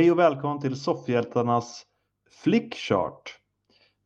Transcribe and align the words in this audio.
Hej 0.00 0.10
och 0.10 0.18
välkommen 0.18 0.60
till 0.60 0.76
Soffhjältarnas 0.76 1.82
Flickchart. 2.30 3.38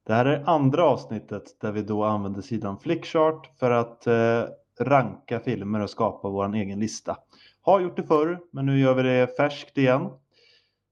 Det 0.07 0.15
här 0.15 0.27
är 0.27 0.43
andra 0.47 0.85
avsnittet 0.85 1.61
där 1.61 1.73
vi 1.73 1.83
då 1.83 2.05
använder 2.05 2.43
sidan 2.43 2.79
Flickchart 2.79 3.51
för 3.59 3.71
att 3.71 4.07
eh, 4.07 4.45
ranka 4.81 5.41
filmer 5.41 5.81
och 5.81 5.91
skapa 5.91 6.29
vår 6.29 6.55
egen 6.55 6.81
lista. 6.81 7.17
Har 7.61 7.81
gjort 7.81 7.97
det 7.97 8.03
förr, 8.03 8.41
men 8.51 8.67
nu 8.67 8.79
gör 8.79 8.95
vi 8.95 9.03
det 9.03 9.37
färskt 9.37 9.79
igen. 9.79 10.11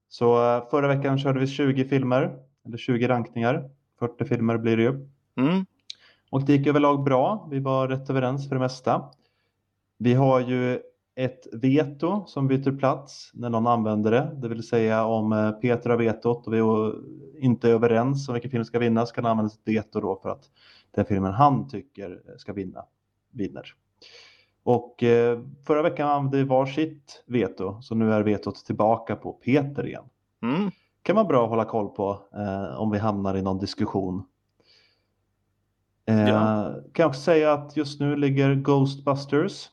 Så 0.08 0.56
eh, 0.56 0.68
förra 0.70 0.88
veckan 0.88 1.18
körde 1.18 1.40
vi 1.40 1.46
20 1.46 1.84
filmer, 1.84 2.38
eller 2.66 2.78
20 2.78 3.08
rankningar. 3.08 3.70
40 3.98 4.24
filmer 4.24 4.58
blir 4.58 4.76
det 4.76 4.82
ju. 4.82 5.08
Mm. 5.36 5.66
Och 6.30 6.44
det 6.44 6.52
gick 6.52 6.66
överlag 6.66 7.04
bra. 7.04 7.48
Vi 7.50 7.58
var 7.58 7.88
rätt 7.88 8.10
överens 8.10 8.48
för 8.48 8.54
det 8.54 8.60
mesta. 8.60 9.04
Vi 9.98 10.14
har 10.14 10.40
ju 10.40 10.80
ett 11.14 11.46
veto 11.52 12.24
som 12.26 12.48
byter 12.48 12.78
plats 12.78 13.30
när 13.34 13.50
någon 13.50 13.66
använder 13.66 14.10
det. 14.10 14.30
Det 14.34 14.48
vill 14.48 14.62
säga 14.62 15.04
om 15.04 15.32
eh, 15.32 15.50
Peter 15.50 15.90
har 15.90 15.96
vetot 15.96 16.46
och 16.46 16.52
vi 16.52 16.58
är 16.58 16.92
inte 17.44 17.68
överens 17.68 18.28
om 18.28 18.32
vilken 18.32 18.50
film 18.50 18.64
ska 18.64 18.78
vinna 18.78 19.06
så 19.06 19.14
kan 19.14 19.24
han 19.24 19.30
använda 19.30 19.50
sitt 19.50 19.68
veto 19.68 20.00
då 20.00 20.20
för 20.22 20.28
att 20.28 20.50
den 20.90 21.04
filmen 21.04 21.32
han 21.32 21.68
tycker 21.68 22.22
ska 22.36 22.52
vinna 22.52 22.84
vinner. 23.30 23.74
Och 24.62 25.02
eh, 25.02 25.40
förra 25.66 25.82
veckan 25.82 26.08
använde 26.08 26.36
vi 26.36 26.44
varsitt 26.44 27.24
veto 27.26 27.82
så 27.82 27.94
nu 27.94 28.12
är 28.12 28.22
vetot 28.22 28.64
tillbaka 28.64 29.16
på 29.16 29.32
Peter 29.32 29.86
igen. 29.86 30.04
Mm. 30.42 30.70
kan 31.02 31.16
vara 31.16 31.26
bra 31.26 31.44
att 31.44 31.50
hålla 31.50 31.64
koll 31.64 31.88
på 31.88 32.18
eh, 32.34 32.80
om 32.80 32.90
vi 32.90 32.98
hamnar 32.98 33.36
i 33.36 33.42
någon 33.42 33.58
diskussion. 33.58 34.24
Eh, 36.06 36.28
Ja. 36.28 36.74
Kan 36.92 37.06
också 37.08 37.20
säga 37.20 37.52
att 37.52 37.76
just 37.76 38.00
nu 38.00 38.16
ligger 38.16 38.54
Ghostbusters 38.54 39.68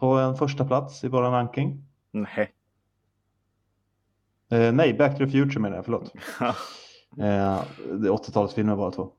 på 0.00 0.06
en 0.06 0.34
första 0.36 0.64
plats 0.64 1.04
i 1.04 1.08
vår 1.08 1.22
ranking. 1.22 1.84
Nej. 2.12 2.52
Eh, 4.50 4.72
nej, 4.72 4.94
Back 4.94 5.12
to 5.18 5.24
the 5.24 5.30
Future 5.30 5.60
menar 5.60 5.76
jag, 5.76 5.84
förlåt. 5.84 6.12
Eh, 7.18 7.62
det 7.92 8.08
är 8.08 8.12
80-talsfilmer 8.12 8.76
bara 8.76 8.90
två. 8.90 9.10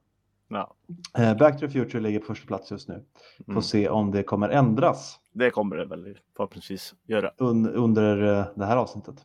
ja. 0.47 0.73
Eh, 1.17 1.37
Back 1.37 1.53
to 1.59 1.59
the 1.59 1.69
Future 1.69 1.99
ligger 1.99 2.19
på 2.19 2.25
första 2.25 2.47
plats 2.47 2.71
just 2.71 2.87
nu. 2.89 3.03
Får 3.45 3.51
Mm. 3.51 3.61
se 3.63 3.89
om 3.89 4.11
det 4.11 4.23
kommer 4.23 4.49
ändras 4.49 5.19
Det 5.33 5.49
kommer 5.49 5.75
det 5.77 5.85
väl 5.85 6.17
förhoppningsvis 6.37 6.93
göra. 7.07 7.31
un 7.37 7.69
under 7.69 8.37
eh, 8.39 8.45
det 8.55 8.65
här 8.65 8.77
avsnittet. 8.77 9.15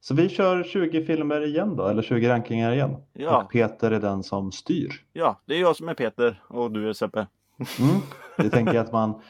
Så 0.00 0.14
vi 0.14 0.28
kör 0.28 0.62
20 0.64 1.04
filmer 1.04 1.40
igen 1.46 1.76
då, 1.76 1.86
eller 1.88 2.02
20 2.02 2.28
rankingar 2.28 2.72
igen. 2.72 2.96
Ja. 3.12 3.42
Och 3.42 3.50
Peter 3.52 3.90
är 3.90 4.00
den 4.00 4.22
som 4.22 4.52
styr. 4.52 4.92
Ja, 5.12 5.40
det 5.46 5.54
är 5.54 5.60
jag 5.60 5.76
som 5.76 5.88
är 5.88 5.94
Peter 5.94 6.42
och 6.48 6.70
du 6.72 6.88
är 6.88 6.92
Seppe. 6.92 7.26
Mm. 7.80 8.00
Det 8.36 8.50
tänker 8.50 8.74
jag 8.74 8.86
att 8.86 8.92
man 8.92 9.20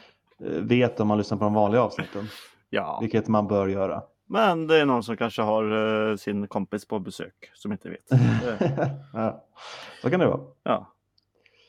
vet 0.62 1.00
om 1.00 1.08
man 1.08 1.18
lyssnar 1.18 1.38
på 1.38 1.44
de 1.44 1.54
vanliga 1.54 1.82
avsnitten. 1.82 2.26
Ja, 2.74 2.98
Vilket 3.00 3.28
man 3.28 3.48
bör 3.48 3.68
göra. 3.68 4.02
men 4.26 4.66
det 4.66 4.76
är 4.80 4.86
någon 4.86 5.02
som 5.02 5.16
kanske 5.16 5.42
har 5.42 6.10
eh, 6.10 6.16
sin 6.16 6.46
kompis 6.48 6.84
på 6.86 6.98
besök 6.98 7.50
som 7.54 7.72
inte 7.72 7.88
vet. 7.90 8.10
Eh, 8.60 8.90
ja. 9.12 9.44
Så 10.02 10.10
kan 10.10 10.20
det 10.20 10.26
vara. 10.26 10.40
ja. 10.62 10.92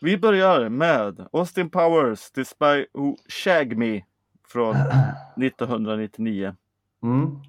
Vi 0.02 0.18
börjar 0.18 0.70
med 0.70 1.28
Austin 1.34 1.70
Powers, 1.70 2.32
The 2.32 2.46
Spy 2.46 2.86
Who 2.94 3.16
Shagged 3.30 3.78
Me 3.78 4.02
från 4.48 4.76
1999 5.38 6.56
Mm. 7.04 7.40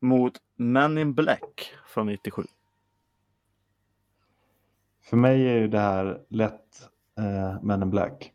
mot 0.00 0.32
Men 0.56 0.98
in 0.98 1.14
Black 1.14 1.72
från 1.86 2.06
97. 2.06 2.42
För 5.04 5.16
mig 5.16 5.48
är 5.48 5.54
ju 5.54 5.68
det 5.68 5.78
här 5.78 6.20
lätt 6.28 6.88
eh, 7.18 7.62
Men 7.62 7.82
in 7.82 7.90
Black. 7.90 8.32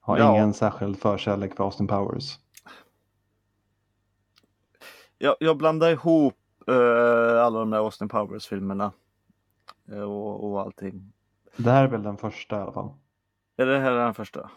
Har 0.00 0.18
Ja. 0.18 0.30
ingen 0.36 0.54
särskild 0.54 0.98
förkärlek 0.98 1.56
för 1.56 1.64
Austin 1.64 1.86
Powers. 1.86 2.38
Jag, 5.18 5.36
jag 5.40 5.56
blandar 5.56 5.90
ihop 5.90 6.34
eh, 6.66 7.42
alla 7.44 7.58
de 7.58 7.70
där 7.70 7.78
Austin 7.78 8.08
Powers-filmerna 8.08 8.92
eh, 9.92 10.00
och, 10.02 10.50
och 10.50 10.60
allting. 10.60 11.12
Det 11.56 11.70
här 11.70 11.84
är 11.84 11.88
väl 11.88 12.02
den 12.02 12.16
första 12.16 12.56
i 12.58 12.60
alla 12.60 12.72
fall. 12.72 12.90
Är 13.56 13.66
det 13.66 13.78
här 13.78 13.92
den 13.92 14.14
första? 14.14 14.50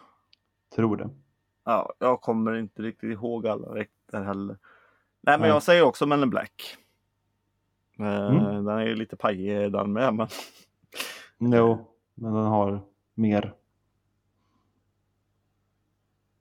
Tror 0.74 0.96
det. 0.96 1.10
Ja, 1.64 1.92
jag 1.98 2.20
kommer 2.20 2.54
inte 2.56 2.82
riktigt 2.82 3.10
ihåg 3.10 3.46
alla 3.46 3.74
där 4.12 4.22
heller. 4.24 4.58
Nej, 5.20 5.38
men 5.38 5.40
Nej. 5.40 5.48
jag 5.50 5.62
säger 5.62 5.82
också 5.82 6.06
Men 6.06 6.22
in 6.22 6.30
Black. 6.30 6.76
Eh, 7.98 8.26
Mm. 8.26 8.64
Den 8.64 8.78
är 8.78 8.86
ju 8.86 8.94
lite 8.94 9.16
pajig 9.16 9.72
den 9.72 9.92
med, 9.92 10.14
men 10.14 10.28
Jo, 11.38 11.86
men 12.14 12.34
den 12.34 12.44
har 12.44 12.80
mer. 13.14 13.54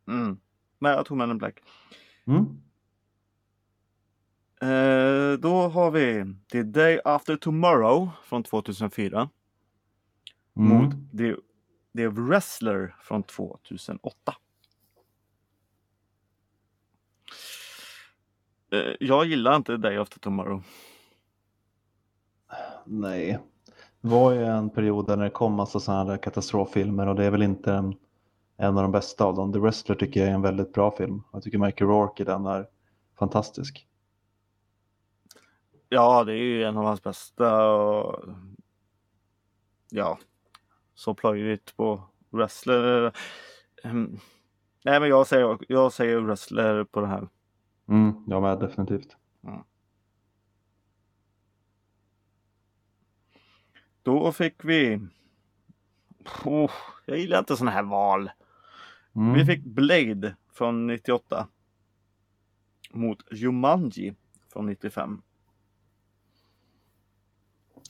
Mm. 0.08 0.38
Men 0.80 0.92
jag 0.92 1.06
tog 1.06 1.18
Men 1.18 1.32
in 1.32 1.38
Black. 1.38 1.60
Mm. 2.28 2.46
Eh, 4.62 5.40
då 5.40 5.68
har 5.68 5.92
vi 5.92 6.36
The 6.52 6.64
Day 6.64 7.00
After 7.06 7.36
Tomorrow 7.36 8.10
från 8.24 8.44
2004 8.44 9.30
Mm. 10.58 10.70
mot 10.78 10.96
The, 11.18 11.36
The 11.98 12.08
Wrestler 12.08 12.96
från 13.02 13.24
2008. 13.24 14.36
Eh, 18.72 18.80
jag 19.00 19.26
gillar 19.26 19.56
inte 19.56 19.78
Day 19.78 19.98
After 19.98 20.20
Tomorrow. 20.20 20.64
Nej. 22.86 23.40
Det 24.02 24.08
var 24.08 24.32
ju 24.32 24.46
en 24.46 24.70
period 24.70 25.08
där 25.08 25.18
det 25.18 25.30
kom 25.30 25.54
massa 25.54 25.80
sådana 25.80 26.12
här 26.12 26.18
katastroffilmer 26.18 27.08
och 27.08 27.16
det 27.16 27.26
är 27.26 27.32
väl 27.32 27.44
inte 27.44 27.94
en, 28.58 28.78
av 28.78 28.84
de 28.84 28.92
bästa 28.92 29.26
av 29.26 29.36
dem. 29.36 29.54
The 29.54 29.60
Wrestler 29.60 29.96
tycker 29.96 30.20
jag 30.20 30.30
är 30.30 30.34
en 30.34 30.42
väldigt 30.42 30.74
bra 30.74 30.92
film. 30.92 31.22
Jag 31.34 31.44
tycker 31.44 31.58
Michael 31.58 31.90
Rourke 31.90 32.24
i 32.24 32.26
den 32.26 32.46
är 32.46 32.68
fantastisk. 33.20 33.88
Ja, 35.90 36.24
det 36.24 36.34
är 36.34 36.44
ju 36.44 36.64
en 36.64 36.78
av 36.78 36.86
hans 36.86 37.04
bästa. 37.04 37.72
Och... 37.72 38.26
Ja, 39.90 40.20
så 40.94 41.14
plöjligt 41.14 41.78
på 41.78 42.02
wrestler. 42.30 43.14
Ehm, 43.84 44.20
Nej, 44.86 45.00
men 45.00 45.10
jag 45.10 45.28
säger, 45.28 45.58
jag 45.68 45.94
säger 45.94 46.20
wrestler 46.20 46.84
på 46.84 47.02
det 47.02 47.08
här. 47.08 47.28
Mm, 47.88 48.24
jag 48.28 48.42
med 48.42 48.60
definitivt. 48.60 49.18
Då 54.04 54.32
fick 54.32 54.66
vi. 54.66 55.00
Oh, 56.46 56.72
jag 57.06 57.18
gillar 57.18 57.40
inte 57.40 57.58
sådana 57.58 57.72
här 57.72 57.84
val. 57.84 58.32
Mm. 59.16 59.34
Vi 59.34 59.46
fick 59.46 59.64
Blade 59.64 60.36
från 60.54 60.88
98. 60.88 61.48
Mot 62.92 63.18
Jumanji 63.32 64.14
från 64.54 64.66
95. 64.66 65.22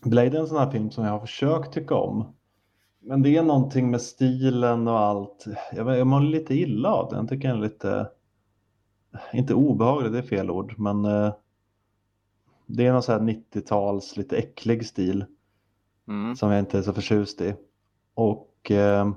Blade 0.04 0.38
är 0.38 0.42
en 0.42 0.48
sån 0.48 0.58
här 0.58 0.72
film 0.72 0.92
som 0.92 1.04
jag 1.04 1.12
har 1.12 1.20
försökt 1.20 1.74
tycka 1.74 1.96
om. 1.96 2.34
Men 3.00 3.22
det 3.22 3.38
är 3.38 3.44
någonting 3.44 3.92
med 3.92 4.02
stilen 4.02 4.88
och 4.88 5.00
allt. 5.00 5.46
Jag, 5.74 5.98
jag 5.98 6.08
mår 6.08 6.22
lite 6.22 6.56
illa 6.56 6.90
av 6.94 7.10
den. 7.10 7.20
Jag 7.20 7.30
tycker 7.30 7.48
den 7.48 7.58
är 7.58 7.62
lite, 7.62 8.10
inte 9.34 9.54
obehaglig, 9.54 10.12
det 10.12 10.18
är 10.18 10.22
fel 10.22 10.52
ord, 10.52 10.74
men 10.78 11.06
eh, 11.06 11.34
det 12.66 12.86
är 12.86 12.94
någon 12.94 13.04
sån 13.04 13.28
här 13.28 13.34
90-tals 13.34 14.18
lite 14.18 14.38
äcklig 14.38 14.86
stil 14.86 15.26
Mm. 16.08 16.36
som 16.36 16.52
jag 16.52 16.60
inte 16.60 16.78
är 16.78 16.82
så 16.82 16.94
förtjust 16.94 17.42
i. 17.42 17.56
Och 18.14 18.72
eh, 18.72 19.12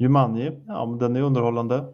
Jumanji, 0.00 0.62
ja 0.66 0.86
men 0.86 0.98
den 0.98 1.16
är 1.16 1.22
underhållande. 1.22 1.84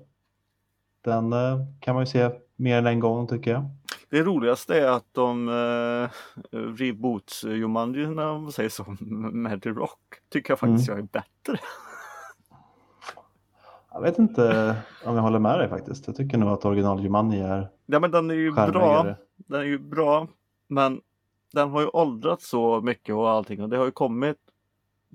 Den 1.00 1.32
eh, 1.32 1.58
kan 1.80 1.94
man 1.94 2.02
ju 2.02 2.06
se 2.06 2.30
mer 2.56 2.78
än 2.78 2.86
en 2.86 3.00
gång 3.00 3.26
tycker 3.26 3.50
jag. 3.50 3.64
Det 4.10 4.22
roligaste 4.22 4.80
är 4.80 4.88
att 4.88 5.06
de 5.12 5.48
uh, 5.48 6.08
reboots 6.50 7.44
Jumanji 7.44 8.06
när 8.06 8.26
de 8.26 8.52
säger 8.52 8.68
så 8.68 8.96
med 9.32 9.66
Rock. 9.66 9.98
Tycker 10.28 10.50
jag 10.50 10.58
faktiskt 10.58 10.88
jag 10.88 10.98
är 10.98 11.02
bättre. 11.02 11.58
Jag 13.92 14.00
vet 14.00 14.18
inte 14.18 14.76
om 15.04 15.14
jag 15.14 15.22
håller 15.22 15.38
med 15.38 15.58
dig 15.58 15.68
faktiskt. 15.68 16.06
Jag 16.06 16.16
tycker 16.16 16.38
nog 16.38 16.48
att 16.48 16.64
original 16.64 17.02
Jumanji 17.02 17.40
är 17.40 17.68
Ja 17.86 18.00
men 18.00 18.10
den 18.10 18.30
är 18.30 18.34
ju 18.34 18.52
bra. 18.52 19.14
Den 19.36 19.60
är 19.60 19.64
ju 19.64 19.78
bra. 19.78 20.28
Men 20.68 21.00
den 21.52 21.70
har 21.70 21.80
ju 21.80 21.86
åldrats 21.86 22.48
så 22.48 22.80
mycket 22.80 23.14
och 23.14 23.30
allting 23.30 23.62
och 23.62 23.68
det 23.68 23.76
har 23.76 23.84
ju 23.84 23.90
kommit 23.90 24.36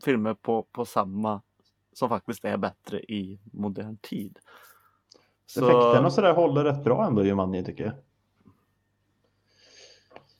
filmer 0.06 0.34
på, 0.34 0.64
på 0.72 0.86
samma 0.86 1.42
som 2.02 2.10
faktiskt 2.10 2.46
är 2.46 2.58
bättre 2.58 3.00
i 3.00 3.40
modern 3.54 3.98
tid. 3.98 4.40
Så, 5.46 5.60
Effekten 5.66 6.06
och 6.06 6.14
sådär 6.14 6.34
håller 6.34 6.64
rätt 6.64 6.84
bra 6.84 7.08
ändå 7.08 7.24
Jumanji 7.26 7.64
tycker 7.64 7.84
jag. 7.84 7.94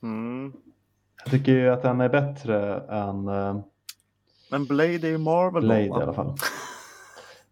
mm. 0.02 0.52
Jag 1.24 1.30
tycker 1.32 1.52
ju 1.52 1.68
att 1.68 1.82
den 1.82 2.00
är 2.00 2.08
bättre 2.08 2.80
än 2.80 3.28
eh, 3.28 3.60
Men 4.50 4.64
Blade 4.66 4.94
är 4.94 5.06
ju 5.10 5.18
Marvel 5.18 5.62
Blade 5.62 5.88
då, 5.88 6.00
i 6.00 6.02
alla 6.02 6.12
fall. 6.12 6.34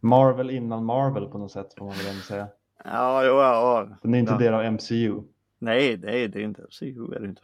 Marvel 0.00 0.50
innan 0.50 0.84
Marvel 0.84 1.26
på 1.26 1.38
något 1.38 1.52
sätt 1.52 1.74
får 1.78 1.84
man 1.84 1.94
väl 1.94 2.06
ändå 2.06 2.20
säga. 2.20 2.48
Ja, 2.84 3.24
jo, 3.24 3.32
ja. 3.34 3.88
Den 4.02 4.14
är 4.14 4.18
inte 4.18 4.32
Ja. 4.32 4.38
del 4.38 4.54
av 4.54 4.64
MCU. 4.72 5.22
Nej, 5.58 5.96
nej, 5.96 6.28
det 6.28 6.38
är 6.40 6.44
inte 6.44 6.62
MCU 6.62 7.14
är 7.14 7.20
det 7.20 7.28
inte. 7.28 7.42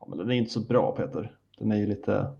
Ja, 0.00 0.06
men 0.08 0.18
den 0.18 0.30
är 0.30 0.34
inte 0.34 0.50
så 0.52 0.60
bra 0.60 0.96
Peter. 0.96 1.36
Den 1.58 1.72
är 1.72 1.76
ju 1.76 1.86
lite 1.86 2.36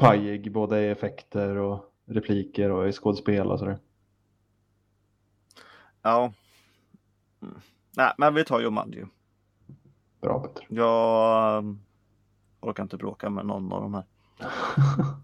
pajig 0.00 0.52
både 0.52 0.80
i 0.80 0.88
effekter 0.90 1.56
och 1.56 1.84
repliker 2.06 2.70
och 2.70 2.88
i 2.88 2.92
skådespel 2.92 3.46
och 3.46 3.58
sådär. 3.58 3.78
Ja. 6.02 6.32
Mm. 7.42 7.54
Nej, 7.96 8.12
men 8.18 8.34
vi 8.34 8.44
tar 8.44 8.60
Jumanji. 8.60 9.04
Bra 10.20 10.40
Peter. 10.40 10.66
Jag 10.68 11.76
orkar 12.60 12.82
inte 12.82 12.96
bråka 12.96 13.30
med 13.30 13.46
någon 13.46 13.72
av 13.72 13.82
de 13.82 13.94
här. 13.94 14.04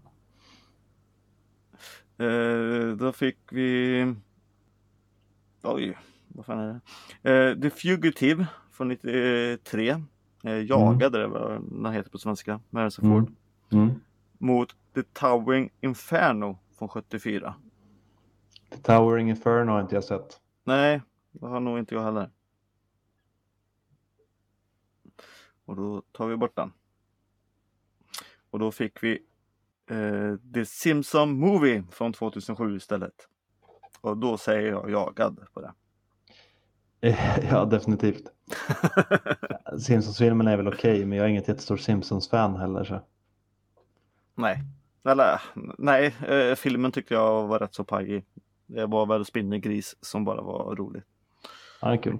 Eh, 2.19 2.87
då 2.95 3.11
fick 3.11 3.37
vi... 3.51 4.15
Oj, 5.63 5.97
vad 6.27 6.45
fan 6.45 6.59
är 6.59 6.79
det? 7.21 7.49
Eh, 7.49 7.61
The 7.61 7.69
Fugitive 7.69 8.47
från 8.71 8.87
93. 8.87 9.89
Eh, 10.43 10.65
Jagade, 10.65 11.19
det 11.19 11.27
vad 11.27 11.61
den 11.83 11.93
heter 11.93 12.09
på 12.09 12.17
svenska. 12.17 12.59
Med 12.69 12.81
Harrison 12.81 13.05
Mm. 13.05 13.25
Ford. 13.25 13.33
Mm. 13.69 13.89
Mot 14.37 14.75
The 14.95 15.03
Towering 15.03 15.69
Inferno 15.81 16.59
från 16.77 16.89
74. 16.89 17.55
The 18.69 18.77
Towering 18.77 19.29
Inferno 19.29 19.71
har 19.71 19.81
inte 19.81 19.95
jag 19.95 20.03
sett. 20.03 20.39
Nej, 20.63 21.01
det 21.31 21.47
har 21.47 21.59
nog 21.59 21.79
inte 21.79 21.95
jag 21.95 22.03
heller. 22.03 22.29
Och 25.65 25.75
då 25.75 26.01
tar 26.11 26.27
vi 26.27 26.37
bort 26.37 26.55
den. 26.55 26.73
Och 28.49 28.59
då 28.59 28.71
fick 28.71 29.03
vi 29.03 29.19
eh, 29.89 30.35
The 30.53 30.65
Simpson 30.65 31.39
Movie 31.39 31.83
från 31.91 32.13
2007 32.13 32.75
istället. 32.75 33.27
Och 34.01 34.17
då 34.17 34.37
säger 34.37 34.71
jag 34.71 34.91
jagad 34.91 35.47
på 35.53 35.61
det. 35.61 35.73
ja, 37.51 37.65
definitivt. 37.65 38.23
Simpsons-filmen 39.79 40.47
är 40.47 40.57
väl 40.57 40.67
okej, 40.67 41.05
men 41.05 41.17
jag 41.17 41.25
är 41.25 41.29
inget 41.29 41.47
jättestort 41.47 41.79
Simpsons-fan 41.79 42.55
heller. 42.55 42.83
Så. 42.83 43.01
Nej, 44.37 44.63
eller 45.05 45.41
nej, 45.77 46.15
eh, 46.27 46.55
filmen 46.55 46.91
tyckte 46.91 47.13
jag 47.13 47.47
var 47.47 47.59
rätt 47.59 47.73
så 47.75 47.83
pajig. 47.83 48.25
Det 48.65 48.85
var 48.85 49.05
väl 49.05 49.25
Spinnergris 49.25 49.95
som 50.01 50.25
bara 50.25 50.41
var 50.41 50.75
rolig. 50.75 51.03
Ja, 51.81 51.97
kul. 51.97 52.17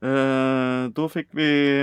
Eh, 0.00 0.88
då 0.88 1.08
fick 1.08 1.28
vi 1.30 1.80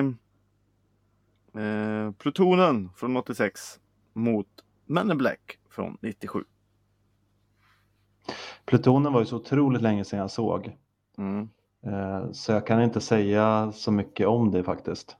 eh, 1.55 2.11
Plutonen 2.17 2.89
från 2.95 3.17
86 3.17 3.79
mot 4.13 4.47
Men 4.85 5.11
in 5.11 5.17
Black 5.17 5.59
från 5.69 5.97
97. 6.01 6.43
Plutonen 8.65 9.13
var 9.13 9.19
ju 9.19 9.25
så 9.25 9.35
otroligt 9.35 9.81
länge 9.81 10.05
sedan 10.05 10.19
jag 10.19 10.31
såg. 10.31 10.77
Mm. 11.17 11.49
Eh, 11.85 12.31
Så 12.31 12.51
jag 12.51 12.67
kan 12.67 12.81
inte 12.81 13.01
säga 13.01 13.71
så 13.71 13.91
mycket 13.91 14.27
om 14.27 14.51
det 14.51 14.63
faktiskt. 14.63 15.17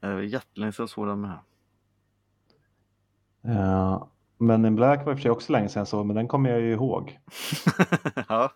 Eh, 0.00 0.20
jättelänge 0.20 0.72
sedan 0.72 0.82
jag 0.82 0.90
såg 0.90 1.06
den 1.06 1.20
med. 1.20 1.38
Eh, 3.44 4.04
Men 4.38 4.66
in 4.66 4.74
Black 4.74 5.06
var 5.06 5.12
i 5.12 5.14
och 5.14 5.18
för 5.18 5.22
sig 5.22 5.30
också 5.30 5.52
länge 5.52 5.68
sedan 5.68 5.80
jag 5.80 5.88
såg, 5.88 6.06
men 6.06 6.16
den 6.16 6.28
kommer 6.28 6.50
jag 6.50 6.60
ju 6.60 6.72
ihåg. 6.72 7.18
ja. 8.28 8.52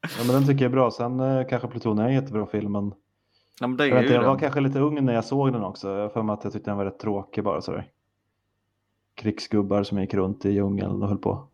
Ja, 0.00 0.24
men 0.26 0.34
den 0.34 0.46
tycker 0.46 0.64
jag 0.64 0.70
är 0.70 0.74
bra. 0.76 0.90
Sen 0.90 1.20
eh, 1.20 1.46
kanske 1.48 1.68
Plutonen 1.68 2.04
är 2.04 2.08
en 2.08 2.14
jättebra 2.14 2.46
film, 2.46 2.72
men 2.72 2.94
ja, 3.60 3.66
men 3.66 3.76
det 3.76 3.86
jag, 3.86 3.96
är 3.96 4.00
ju 4.00 4.06
inte, 4.06 4.14
jag 4.14 4.24
var 4.24 4.38
kanske 4.38 4.60
lite 4.60 4.78
ung 4.80 5.04
när 5.04 5.14
jag 5.14 5.24
såg 5.24 5.52
den 5.52 5.64
också. 5.64 5.88
Jag 5.90 6.12
för 6.12 6.22
mig 6.22 6.34
att 6.34 6.44
jag 6.44 6.52
tyckte 6.52 6.70
den 6.70 6.78
var 6.78 6.84
rätt 6.84 6.98
tråkig 6.98 7.44
bara 7.44 7.60
sådär. 7.60 7.90
Krigsgubbar 9.14 9.82
som 9.82 10.00
gick 10.00 10.14
runt 10.14 10.44
i 10.44 10.50
djungeln 10.50 11.02
och 11.02 11.08
höll 11.08 11.18
på. 11.18 11.48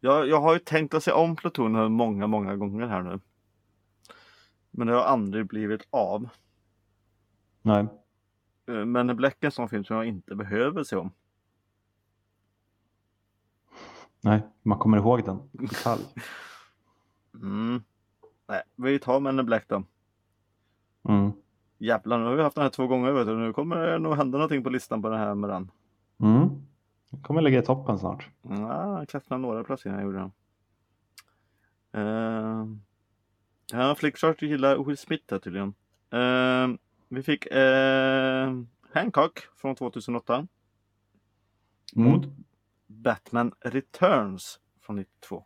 Jag, 0.00 0.28
jag 0.28 0.40
har 0.40 0.52
ju 0.52 0.58
tänkt 0.58 0.94
att 0.94 1.02
se 1.02 1.12
om 1.12 1.36
Plutonen 1.36 1.92
många, 1.92 2.26
många 2.26 2.56
gånger 2.56 2.86
här 2.86 3.02
nu. 3.02 3.20
Men 4.70 4.86
det 4.86 4.94
har 4.94 5.02
aldrig 5.02 5.46
blivit 5.46 5.82
av. 5.90 6.28
Nej, 7.62 7.86
Men 8.66 9.10
in 9.10 9.16
Black 9.16 9.36
är 9.40 9.46
en 9.46 9.52
sån 9.52 9.68
film 9.68 9.84
som 9.84 9.96
jag 9.96 10.06
inte 10.06 10.34
behöver 10.34 10.84
se 10.84 10.96
om. 10.96 11.12
nej, 14.20 14.42
man 14.62 14.78
kommer 14.78 14.98
ihåg 14.98 15.24
den 15.24 15.36
i 15.52 15.56
detalj. 15.66 16.02
Mm. 17.34 17.82
Nej, 18.48 18.62
vi 18.76 18.98
tar 18.98 19.20
Men 19.20 19.38
in 19.38 19.46
Black 19.46 19.68
då. 19.68 19.84
Mm. 21.08 21.32
Jävlar, 21.78 22.18
nu 22.18 22.24
har 22.24 22.34
vi 22.34 22.42
haft 22.42 22.54
den 22.54 22.62
här 22.62 22.70
två 22.70 22.86
gånger 22.86 23.12
vet 23.12 23.26
du. 23.26 23.36
Nu 23.36 23.52
kommer 23.52 23.76
det 23.76 23.98
nog 23.98 24.14
hända 24.16 24.38
någonting 24.38 24.64
på 24.64 24.70
listan 24.70 25.02
på 25.02 25.08
den 25.08 25.18
här 25.18 25.34
med 25.34 25.50
den. 25.50 25.70
Mm. 26.20 26.48
Den 27.10 27.22
kommer 27.22 27.42
ligga 27.42 27.58
i 27.58 27.62
toppen 27.62 27.98
snart. 27.98 28.28
Ja, 28.42 28.98
jag 28.98 29.08
klättrade 29.08 29.42
några 29.42 29.64
placeringar 29.64 30.02
gjorde 30.02 30.18
den. 30.18 30.32
Uh, 31.96 32.66
ja, 33.72 33.94
Flickchart 33.94 34.42
gillar 34.42 34.84
Will 34.84 34.96
Smith 34.96 35.24
här 35.30 35.38
tydligen. 35.38 35.74
Eh, 36.10 36.68
vi 37.08 37.22
fick 37.22 37.46
eh, 37.46 38.52
Hancock 38.92 39.38
från 39.56 39.74
2008 39.76 40.46
Mm. 41.96 42.10
mot 42.12 42.26
Batman 42.86 43.52
Returns 43.60 44.60
från 44.80 44.96
92. 44.96 45.44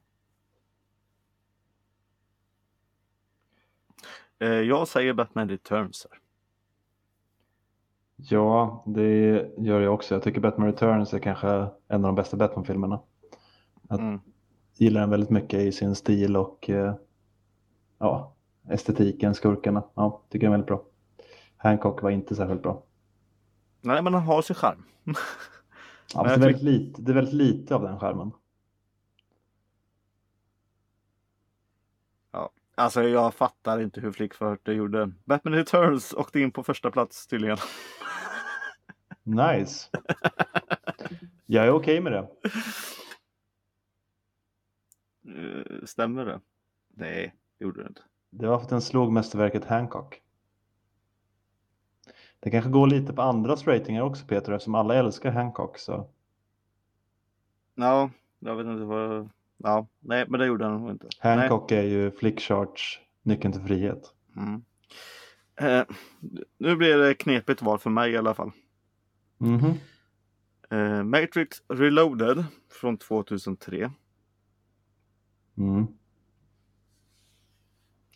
Eh, 4.39 4.49
jag 4.49 4.89
säger 4.89 5.13
Batman 5.15 5.49
Returns. 5.49 6.07
Här. 6.11 6.19
Ja, 8.17 8.83
det 8.87 9.11
gör 9.59 9.81
jag 9.81 9.95
också. 9.95 10.15
Jag 10.15 10.23
tycker 10.23 10.41
Batman 10.41 10.67
Returns 10.67 11.15
är 11.15 11.19
kanske 11.19 11.49
en 11.49 11.71
av 11.91 12.01
de 12.03 12.15
bästa 12.15 12.37
Batman-filmerna. 12.37 13.01
Jag 13.89 14.01
Mm. 14.01 14.21
gillar 14.75 15.01
den 15.01 15.11
väldigt 15.11 15.31
mycket 15.31 15.61
i 15.61 15.73
sin 15.73 15.95
stil 15.95 16.37
och 16.37 16.71
eh, 16.71 16.95
ja, 17.99 18.35
estetiken, 18.71 19.35
skurkarna. 19.35 19.85
Ja, 19.95 20.23
tycker 20.29 20.47
jag 20.47 20.51
är 20.51 20.59
väldigt 20.59 20.67
bra. 20.67 20.85
Hancock 21.59 22.03
var 22.03 22.11
inte 22.11 22.35
särskilt 22.35 22.63
bra. 22.63 22.83
Nej, 23.81 24.03
men 24.03 24.15
han 24.15 24.23
har 24.23 24.43
sin 24.43 24.57
charm. 24.57 24.85
Ja, 26.15 26.23
det, 26.23 26.31
är 26.31 26.39
väldigt 26.39 26.63
lite, 26.63 27.03
det 27.03 27.13
är 27.13 27.15
väldigt 27.15 27.35
lite 27.35 27.75
av 27.75 27.83
den 27.83 28.01
skärmen. 28.01 28.33
Alltså 32.79 33.03
jag 33.03 33.35
fattar 33.35 33.81
inte 33.81 34.01
hur 34.01 34.13
Flickchart 34.13 34.69
gjorde. 34.69 35.13
Batman 35.25 35.55
Returns 35.55 36.15
åkte 36.15 36.41
in 36.41 36.51
på 36.51 36.63
första 36.63 36.91
plats 36.91 37.27
tydligen. 37.27 37.57
Nice. 39.23 39.89
Jag 41.47 41.67
är 41.67 41.71
okej 41.71 42.01
med 42.01 42.13
det. 42.13 42.29
Eh, 45.29 45.85
Stämmer 45.85 46.25
det? 46.25 46.41
Nej, 46.89 47.35
det 47.59 47.65
gjorde 47.65 47.83
det 47.83 47.89
inte. 47.89 48.01
Det 48.31 48.47
var 48.47 48.59
för 48.59 48.65
att 48.65 48.71
den 48.71 48.83
slog 48.83 49.13
mästerverket 49.13 49.65
Hancock. 49.65 50.23
Det 52.41 52.51
kanske 52.51 52.71
går 52.71 52.87
lite 52.87 53.13
på 53.13 53.23
andras 53.23 53.67
ratingar 53.67 54.03
också 54.03 54.27
Peter 54.27 54.53
eftersom 54.53 54.75
alla 54.75 54.95
älskar 54.95 55.33
Hancock. 55.33 55.79
Så. 55.79 56.09
Ja, 57.75 58.11
jag 58.39 58.57
vet 58.57 58.67
inte 58.67 58.85
vad... 58.85 59.29
Ja, 59.57 59.87
nej, 60.01 60.25
men 60.29 60.41
det 60.41 60.47
gjorde 60.47 60.65
han 60.65 60.81
nog 60.81 60.91
inte. 60.91 61.09
Nej. 61.25 61.37
Hancock 61.39 61.73
är 61.73 61.83
ju 61.83 62.11
Flickcharts 62.11 63.01
nyckeln 63.23 63.53
till 63.53 63.63
frihet. 63.63 64.15
Mm. 64.37 64.63
Eh, 65.61 65.85
nu 66.59 66.77
blir 66.77 66.99
det 66.99 67.15
knepigt 67.15 67.63
val 67.63 67.79
för 67.79 67.91
mig 67.91 68.13
i 68.13 68.17
alla 68.17 68.35
fall. 68.35 68.51
Mhm. 69.39 69.75
Eh, 70.71 71.03
Matrix 71.03 71.63
Reloaded 71.69 72.45
från 72.81 72.97
2003. 72.99 73.91
Mm. 75.59 75.87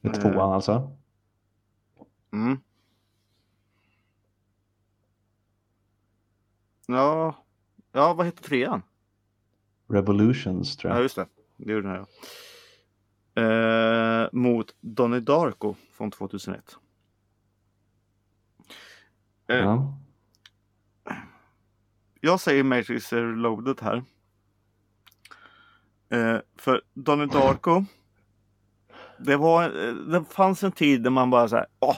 Det 0.01 0.09
är 0.09 0.13
Eh. 0.27 0.33
tvåan 0.33 0.53
alltså. 0.53 0.97
Mm. 2.33 2.59
Ja, 6.93 7.35
ja, 7.93 8.15
vad 8.15 8.27
heter 8.27 8.43
trean? 8.45 8.83
Revolutions 9.89 10.77
tror 10.77 10.91
Ja, 10.93 10.97
jag. 10.97 11.03
just 11.03 11.17
det. 11.17 11.27
Det 11.57 11.73
gjorde 11.73 11.89
den 11.89 11.91
här. 11.97 11.99
ja. 11.99 12.07
Eh, 14.23 14.29
mot 14.33 14.75
Donnie 14.81 15.21
Darko 15.21 15.75
från 15.93 16.11
2001. 16.11 16.77
Eh, 19.49 19.57
Ja. 19.57 19.99
Jag 22.25 22.41
säger 22.41 22.65
Matrix 22.65 23.13
Reloaded 23.13 23.81
här. 23.81 24.05
Eh, 26.09 26.41
för 26.57 26.83
Donnie 26.95 27.27
Darko. 27.27 27.85
Det, 29.19 29.37
var, 29.37 29.69
det 30.11 30.25
fanns 30.25 30.63
en 30.65 30.73
tid 30.73 31.03
där 31.03 31.11
man 31.11 31.31
bara 31.31 31.49
så 31.49 31.57
här. 31.57 31.67
Åh, 31.81 31.97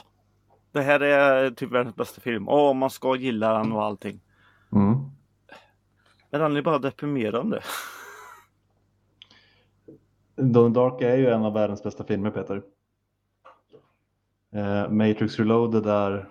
det 0.71 0.81
här 0.81 0.99
är 0.99 1.51
typ 1.51 1.71
världens 1.71 1.95
bästa 1.95 2.21
film. 2.21 2.49
Åh, 2.49 2.73
man 2.73 2.89
ska 2.89 3.15
gilla 3.15 3.57
den 3.57 3.71
och 3.71 3.83
allting. 3.83 4.19
Mm. 4.71 4.95
Men 6.29 6.41
den 6.41 6.55
är 6.55 6.61
bara 6.61 6.79
deprimerande. 6.79 7.61
Donnie 10.35 10.73
Dark 10.73 11.01
är 11.01 11.15
ju 11.15 11.29
en 11.29 11.43
av 11.43 11.53
världens 11.53 11.83
bästa 11.83 12.03
filmer 12.03 12.31
Peter. 12.31 12.61
Eh, 14.53 14.89
Matrix 14.89 15.39
Reloaded 15.39 15.85
är 15.85 16.29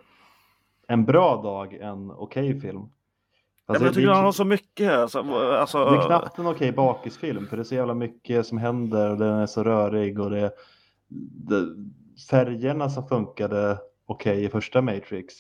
en 0.88 1.04
bra 1.04 1.42
dag 1.42 1.74
en 1.74 2.10
okej 2.10 2.60
film. 2.60 2.80
Ja, 3.66 3.72
Alltså, 3.72 3.82
men 3.82 3.86
jag 3.86 3.94
tycker 3.94 4.08
det, 4.08 4.14
han 4.14 4.20
är, 4.20 4.24
har 4.24 4.32
så 4.32 4.44
mycket. 4.44 4.92
Alltså, 4.92 5.18
alltså, 5.34 5.78
det 5.90 5.96
är 5.96 6.06
knappt 6.06 6.38
en 6.38 6.46
okej 6.46 6.72
bakisfilm 6.72 7.46
för 7.46 7.56
det 7.56 7.62
är 7.62 7.64
så 7.64 7.74
jävla 7.74 7.94
mycket 7.94 8.46
som 8.46 8.58
händer 8.58 9.10
och 9.10 9.18
den 9.18 9.34
är 9.34 9.46
så 9.46 9.64
rörig 9.64 10.20
och 10.20 10.30
det, 10.30 10.52
det 11.48 11.66
färgerna 12.30 12.90
som 12.90 13.08
funkade 13.08 13.78
okej 14.06 14.44
i 14.44 14.48
första 14.48 14.82
Matrix. 14.82 15.34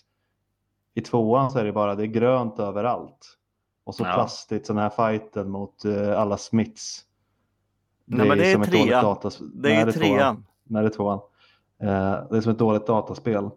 I 0.94 1.00
tvåan 1.00 1.50
så 1.50 1.58
är 1.58 1.64
det 1.64 1.72
bara 1.72 1.94
det 1.94 2.02
är 2.02 2.06
grönt 2.06 2.58
överallt. 2.58 3.38
Och 3.84 3.94
så 3.94 4.02
Ja. 4.04 4.12
plastigt 4.14 4.66
sån 4.66 4.78
här 4.78 4.90
fighten 4.90 5.50
mot 5.50 5.84
eh, 5.84 6.20
alla 6.20 6.36
Smiths. 6.36 7.00
Nej, 8.04 8.28
men 8.28 8.38
det 8.38 8.46
är 8.46 8.52
som 8.52 8.62
ett 8.62 8.70
dåligt 8.72 8.86
trean. 8.86 9.04
datas- 9.04 9.38
det 9.54 9.68
Nej, 9.68 9.76
är 9.82 9.92
trean. 9.92 10.44
Nej, 10.64 10.82
det 10.82 10.88
är 10.88 10.90
tvåan. 10.90 11.18
Eh, 11.82 11.88
det 12.30 12.36
är 12.36 12.40
som 12.40 12.52
ett 12.52 12.58
dåligt 12.58 12.86
dataspel. 12.86 13.50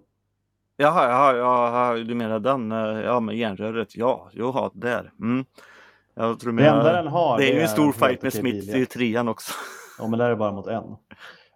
Jaha, 0.77 1.09
jaha, 1.09 1.35
jaha, 1.37 1.93
du 1.95 2.15
menar 2.15 2.39
den? 2.39 2.71
eh, 2.71 2.77
Ja, 2.77 3.19
med 3.19 3.37
järnröret. 3.37 3.95
Ja, 3.95 4.29
jaha, 4.33 4.69
där. 4.73 5.11
Mm. 5.19 5.45
Jag 6.13 6.39
tror 6.39 6.53
Det 6.53 6.67
enda 6.67 6.93
den 6.93 7.07
har 7.07 7.37
Det 7.37 7.49
är 7.51 7.55
ju 7.55 7.61
en 7.61 7.67
stor 7.67 7.91
fight 7.91 8.21
med 8.21 8.33
Smith 8.33 8.75
i 8.77 8.85
trean 8.85 9.27
också. 9.27 9.53
Ja, 9.99 10.07
men 10.07 10.19
där 10.19 10.25
är 10.25 10.29
det 10.29 10.35
bara 10.35 10.51
mot 10.51 10.67
en. 10.67 10.95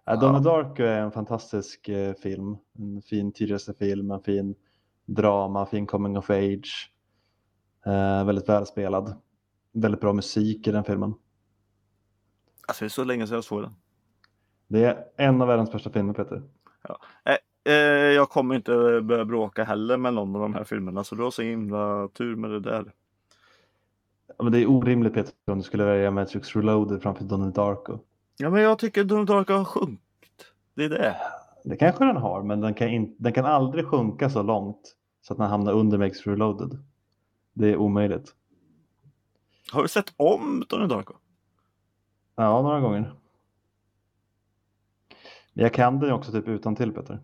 Ja. 0.04 0.16
Donnie 0.16 0.40
Darko 0.40 0.82
är 0.82 1.00
en 1.00 1.12
fantastisk 1.12 1.90
film. 2.22 2.56
En 2.78 3.02
fin 3.02 3.32
film, 3.78 4.10
en 4.10 4.20
fin 4.22 4.54
drama, 5.06 5.66
fin 5.66 5.86
coming 5.86 6.18
of 6.18 6.30
age. 6.30 6.92
Eh, 7.86 8.24
väldigt 8.24 8.48
välspelad. 8.48 9.14
Väldigt 9.72 10.00
bra 10.00 10.12
musik 10.12 10.66
i 10.68 10.72
den 10.72 10.84
filmen. 10.84 11.14
Alltså 12.66 12.84
det 12.84 12.86
är 12.86 12.90
så 12.90 13.04
länge 13.04 13.26
sedan 13.26 13.34
jag 13.34 13.44
såg 13.44 13.62
den. 13.62 13.74
Det 14.68 14.84
är 14.84 15.04
en 15.16 15.42
av 15.42 15.48
världens 15.48 15.72
bästa 15.72 15.90
filmer 15.90 16.14
Peter. 16.14 16.42
Eh, 17.64 17.72
jag 18.14 18.30
kommer 18.30 18.54
inte 18.54 19.00
börja 19.02 19.24
bråka 19.24 19.64
heller 19.64 19.96
med 19.96 20.14
någon 20.14 20.36
av 20.36 20.42
de 20.42 20.54
här 20.54 20.64
filmerna 20.64 21.04
så 21.04 21.14
du 21.14 21.22
har 21.22 21.30
så 21.30 21.42
himla 21.42 22.08
tur 22.08 22.36
med 22.36 22.50
det 22.50 22.60
där. 22.60 22.92
Ja, 24.26 24.44
men 24.44 24.52
det 24.52 24.58
är 24.58 24.70
orimligt 24.70 25.14
Peter 25.14 25.32
om 25.46 25.58
du 25.58 25.64
skulle 25.64 25.84
välja 25.84 26.10
Matrix 26.10 26.56
Reloaded 26.56 27.02
framför 27.02 27.24
Donnie 27.24 27.52
Darko. 27.52 27.98
Ja 28.36 28.50
men 28.50 28.62
jag 28.62 28.78
tycker 28.78 29.04
Donnie 29.04 29.24
Darko 29.24 29.52
har 29.52 29.64
sjunkit. 29.64 30.52
Det 30.74 30.84
är 30.84 30.88
det. 30.88 31.16
Det 31.64 31.76
kanske 31.76 32.04
den 32.04 32.16
har, 32.16 32.42
men 32.42 32.60
den 32.60 32.74
kan, 32.74 32.88
in, 32.88 33.16
den 33.18 33.32
kan 33.32 33.44
aldrig 33.44 33.86
sjunka 33.86 34.30
så 34.30 34.42
långt 34.42 34.96
så 35.20 35.32
att 35.32 35.38
den 35.38 35.48
hamnar 35.50 35.72
under 35.72 35.98
Matrix 35.98 36.26
Reloaded. 36.26 36.78
Det 37.52 37.68
är 37.68 37.76
omöjligt. 37.76 38.34
Har 39.72 39.82
du 39.82 39.88
sett 39.88 40.14
om 40.16 40.64
Donnie 40.68 40.86
Darko? 40.86 41.14
Ja, 42.36 42.62
några 42.62 42.80
gånger. 42.80 43.12
Men 45.52 45.62
jag 45.62 45.74
kan 45.74 46.00
den 46.00 46.12
också 46.12 46.32
typ 46.32 46.48
utan 46.48 46.76
till 46.76 46.92
Peter. 46.92 47.20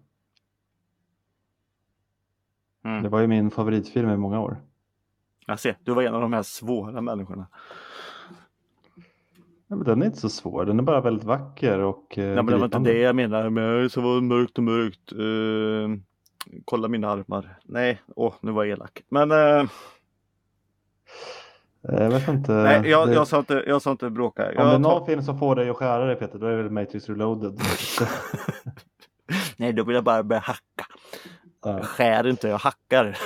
Mm. 2.84 3.02
Det 3.02 3.08
var 3.08 3.20
ju 3.20 3.26
min 3.26 3.50
favoritfilm 3.50 4.10
i 4.10 4.16
många 4.16 4.40
år. 4.40 4.62
Jag 5.46 5.60
ser, 5.60 5.76
du 5.84 5.94
var 5.94 6.02
en 6.02 6.14
av 6.14 6.20
de 6.20 6.32
här 6.32 6.42
svåra 6.42 7.00
människorna. 7.00 7.46
Men 9.68 9.84
den 9.84 10.02
är 10.02 10.06
inte 10.06 10.18
så 10.20 10.28
svår, 10.28 10.64
den 10.64 10.78
är 10.78 10.82
bara 10.82 11.00
väldigt 11.00 11.24
vacker 11.24 11.78
och 11.78 12.18
eh, 12.18 12.24
Nej 12.24 12.34
men 12.34 12.46
det 12.46 12.56
var 12.56 12.64
inte 12.64 12.78
det 12.78 12.98
jag 12.98 13.16
menade 13.16 13.50
med 13.50 13.92
så 13.92 14.00
var 14.00 14.14
det 14.14 14.22
mörkt 14.22 14.58
och 14.58 14.64
mörkt. 14.64 15.12
Eh, 15.12 16.00
kolla 16.64 16.88
mina 16.88 17.10
armar. 17.10 17.58
Nej, 17.64 18.02
åh 18.16 18.34
nu 18.40 18.52
var 18.52 18.64
jag 18.64 18.72
elak. 18.72 19.02
Men 19.08 19.30
Eh, 21.88 22.02
Jag 22.02 22.10
vet 22.10 22.28
inte. 22.28 22.52
nej, 22.52 22.90
jag, 22.90 23.08
det, 23.08 23.14
jag, 23.14 23.28
sa 23.28 23.38
inte, 23.38 23.64
jag 23.66 23.82
sa 23.82 23.90
inte 23.90 24.10
bråka. 24.10 24.42
om 24.48 24.54
det 24.54 24.60
är 24.62 24.64
Jag 24.72 24.80
någon 24.80 24.98
tar, 25.00 25.06
film 25.06 25.22
som 25.22 25.38
får 25.38 25.54
dig 25.56 25.70
att 25.70 25.76
skära 25.76 26.04
dig 26.06 26.16
Peter, 26.16 26.38
då 26.38 26.46
är 26.46 26.50
det 26.56 26.62
väl 26.62 26.72
Matrix 26.72 27.08
Reloaded. 27.08 27.60
nej, 29.56 29.72
då 29.72 29.84
vill 29.84 29.94
jag 29.94 30.04
bara 30.04 30.22
börja 30.22 30.40
hacka. 30.40 30.86
Ja, 31.64 31.70
Jag 31.70 31.84
skär 31.84 32.26
inte, 32.26 32.48
jag 32.48 32.58
hackar. 32.58 33.18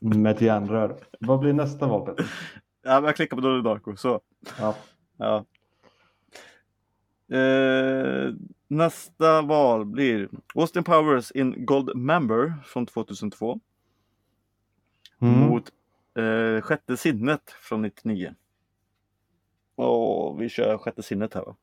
med 0.00 0.32
ett 0.32 0.40
järnrör. 0.40 0.96
Vad 1.20 1.38
blir 1.38 1.52
nästa 1.52 1.86
val 1.86 2.06
Peter? 2.06 2.26
ja, 2.84 2.94
men 2.94 3.04
jag 3.04 3.16
klickar 3.16 3.36
på 3.36 3.40
Donnie 3.42 3.62
Darko, 3.62 3.96
så. 3.96 4.20
Ja. 4.60 4.74
Ja. 5.18 5.44
Eh, 7.28 8.34
nästa 8.68 9.42
val 9.42 9.84
blir 9.84 10.28
Austin 10.54 10.84
Powers 10.84 11.30
in 11.30 11.66
Gold 11.66 11.96
Member 11.96 12.54
från 12.64 12.86
2002 12.86 13.60
Mm. 15.20 15.40
mot 15.40 15.72
eh, 16.14 16.60
Sjätte 16.60 16.96
sinnet 16.96 17.50
från 17.50 17.82
99. 17.82 18.34
Och 19.74 20.42
vi 20.42 20.48
kör 20.48 20.78
Sjätte 20.78 21.02
sinnet 21.02 21.34
här 21.34 21.44
va? 21.44 21.56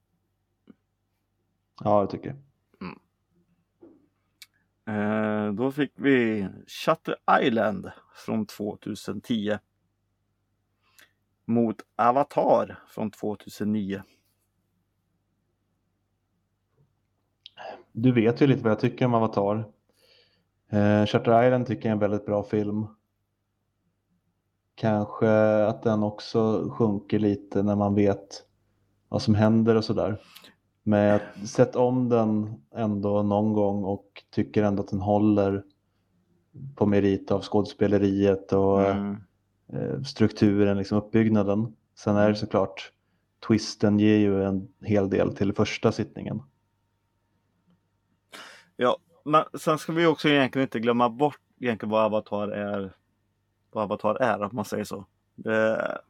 ja, 1.84 2.00
jag 2.00 2.10
tycker 2.10 2.36
Eh, 4.86 5.54
då 5.54 5.72
fick 5.72 5.92
vi 5.96 6.48
Shutter 6.68 7.16
Island 7.42 7.92
från 8.26 8.46
2010 8.46 9.58
mot 11.46 11.76
Avatar 11.96 12.80
från 12.88 13.12
2009. 13.12 14.04
Du 17.94 18.12
vet 18.12 18.42
ju 18.42 18.48
lite 18.48 18.64
vad 18.64 18.72
jag 18.72 18.80
tycker 18.80 19.06
om 19.06 19.14
Avatar. 19.14 19.66
Eh, 20.70 21.06
Shutter 21.06 21.46
Island 21.46 21.68
tycker 21.68 21.82
jag 21.82 21.90
är 21.90 21.94
en 21.94 22.00
väldigt 22.12 22.26
bra 22.26 22.44
film. 22.44 22.88
Kanske 24.76 25.30
att 25.66 25.84
den 25.84 26.04
också 26.04 26.70
sjunker 26.72 27.20
lite 27.20 27.64
när 27.64 27.76
man 27.76 27.96
vet 27.96 28.44
vad 29.10 29.22
som 29.22 29.36
händer 29.36 29.76
och 29.76 29.84
sådär. 29.86 30.22
Men 30.84 31.00
jag 31.00 31.20
har 31.20 31.46
sett 31.46 31.76
om 31.76 32.10
den 32.10 32.62
ändå 32.76 33.24
någon 33.24 33.54
gång 33.54 33.84
och 33.84 34.24
tycker 34.32 34.64
ändå 34.64 34.84
att 34.84 34.90
den 34.90 35.02
håller 35.02 35.64
på 36.76 36.86
merit 36.86 37.32
av 37.32 37.42
skådespeleriet 37.42 38.54
och 38.54 38.82
Mm. 38.82 39.18
eh, 39.74 40.02
strukturen, 40.02 40.78
liksom 40.78 40.98
uppbyggnaden. 40.98 41.76
Sen 41.96 42.16
är 42.16 42.30
det 42.30 42.36
såklart, 42.36 42.92
twisten 43.48 44.00
ger 44.00 44.18
ju 44.18 44.44
en 44.44 44.68
hel 44.82 45.10
del 45.10 45.36
till 45.36 45.54
första 45.54 45.92
sittningen. 45.92 46.42
Ja, 48.84 48.98
men 49.24 49.44
sen 49.54 49.78
ska 49.78 49.92
vi 49.92 50.06
också 50.06 50.30
egentligen 50.30 50.68
inte 50.68 50.80
glömma 50.80 51.10
bort 51.10 51.40
egentligen 51.60 51.92
vad 51.92 52.06
Avatar 52.06 52.48
är. 52.48 52.94
Vad 53.72 53.84
Avatar 53.84 54.16
är, 54.16 54.42
om 54.42 54.50
man 54.54 54.66
säger 54.66 54.84
så. 54.84 55.06
Det, 55.36 56.02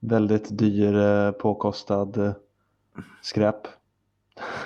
Väldigt 0.00 0.58
dyr, 0.58 0.96
eh, 0.96 1.30
påkostad 1.30 2.16
eh, 2.16 2.32
skräp. 3.22 3.56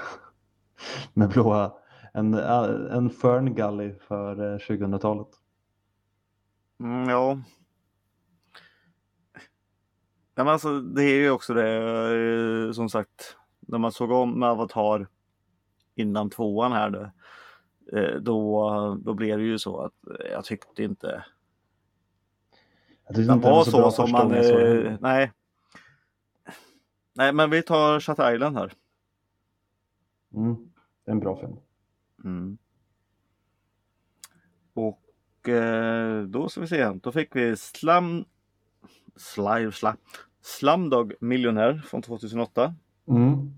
Med 1.14 1.28
blåa, 1.28 1.72
en, 2.12 2.34
eh, 2.34 2.96
en 2.96 3.10
Fern 3.10 3.54
Gully 3.54 3.94
för 3.94 4.52
eh, 4.54 4.58
2000-talet. 4.58 5.28
mm, 6.80 7.08
ja. 7.08 7.40
ja 10.34 10.44
men 10.44 10.48
alltså, 10.48 10.80
det 10.80 11.02
är 11.02 11.14
ju 11.14 11.30
också 11.30 11.54
det, 11.54 12.74
som 12.74 12.88
sagt, 12.88 13.36
när 13.60 13.78
man 13.78 13.92
såg 13.92 14.10
om 14.10 14.38
med 14.38 14.48
Avatar 14.48 15.06
innan 15.98 16.30
tvåan 16.30 16.72
här 16.72 16.90
då, 16.90 17.10
eh, 17.98 18.16
då, 18.16 18.98
då 19.04 19.14
blev 19.14 19.38
det 19.38 19.44
ju 19.44 19.58
så 19.58 19.80
att 19.80 19.92
jag 20.30 20.44
tyckte 20.44 20.82
inte 20.82 21.24
Jag 23.06 23.16
tyckte 23.16 23.28
den 23.28 23.36
inte 23.36 23.48
den 23.48 23.56
var 23.56 23.64
så 23.64 23.70
så 23.70 23.76
bra 23.78 23.90
som 23.90 24.10
man, 24.12 24.34
eh, 24.34 24.96
nej. 25.00 25.32
Nej 27.14 27.32
men 27.32 27.50
vi 27.50 27.62
tar 27.62 28.00
Shutter 28.00 28.34
Island 28.34 28.56
här. 28.56 28.72
Mm, 30.34 30.54
det 31.04 31.10
är 31.10 31.12
en 31.12 31.20
bra 31.20 31.36
film. 31.36 31.56
Mm. 32.24 32.58
Och 34.74 35.48
eh, 35.48 36.22
då 36.22 36.48
ska 36.48 36.60
vi 36.60 36.66
se, 36.66 36.90
då 37.02 37.12
fick 37.12 37.36
vi 37.36 37.56
Slam 37.56 38.24
Slime, 39.16 39.72
slam, 39.72 39.96
Slumdog 40.40 41.14
Millionaire 41.20 41.82
från 41.82 42.02
2008 42.02 42.74
Mm. 43.08 43.50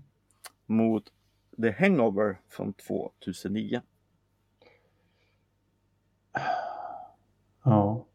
mot 0.65 1.03
The 1.61 1.71
Hangover 1.71 2.39
från 2.49 2.73
2009. 2.73 3.81
Ja. 7.63 8.05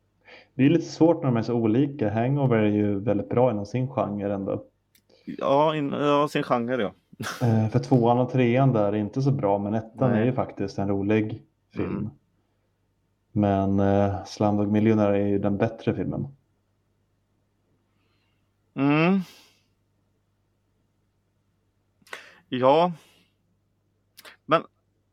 Det 0.54 0.64
är 0.64 0.70
lite 0.70 0.84
svårt 0.84 1.16
när 1.16 1.24
de 1.24 1.36
är 1.36 1.42
så 1.42 1.54
olika. 1.54 2.10
Hangover 2.10 2.58
är 2.58 2.70
ju 2.70 3.00
väldigt 3.00 3.28
bra 3.28 3.50
inom 3.50 3.66
sin 3.66 3.88
genre 3.88 4.34
ändå. 4.34 4.64
Ja, 5.24 5.76
in, 5.76 5.90
ja 5.90 6.28
sin 6.28 6.42
genre 6.42 6.82
ja. 6.82 6.92
Eh, 7.46 7.68
för 7.68 7.78
tvåan 7.78 8.18
och 8.18 8.30
trean 8.30 8.72
där 8.72 8.92
är 8.92 8.96
inte 8.96 9.22
så 9.22 9.30
bra, 9.30 9.58
men 9.58 9.74
ettan 9.74 10.10
Nej. 10.10 10.20
är 10.20 10.24
ju 10.24 10.32
faktiskt 10.32 10.78
en 10.78 10.88
rolig 10.88 11.42
film. 11.74 11.96
Mm. 11.96 12.10
Men 13.32 13.80
eh, 13.80 14.24
Slumdog 14.24 14.72
Millionaire 14.72 15.18
är 15.18 15.26
ju 15.26 15.38
den 15.38 15.56
bättre 15.56 15.94
filmen. 15.94 16.28
Mm. 18.74 19.20
Ja. 22.48 22.92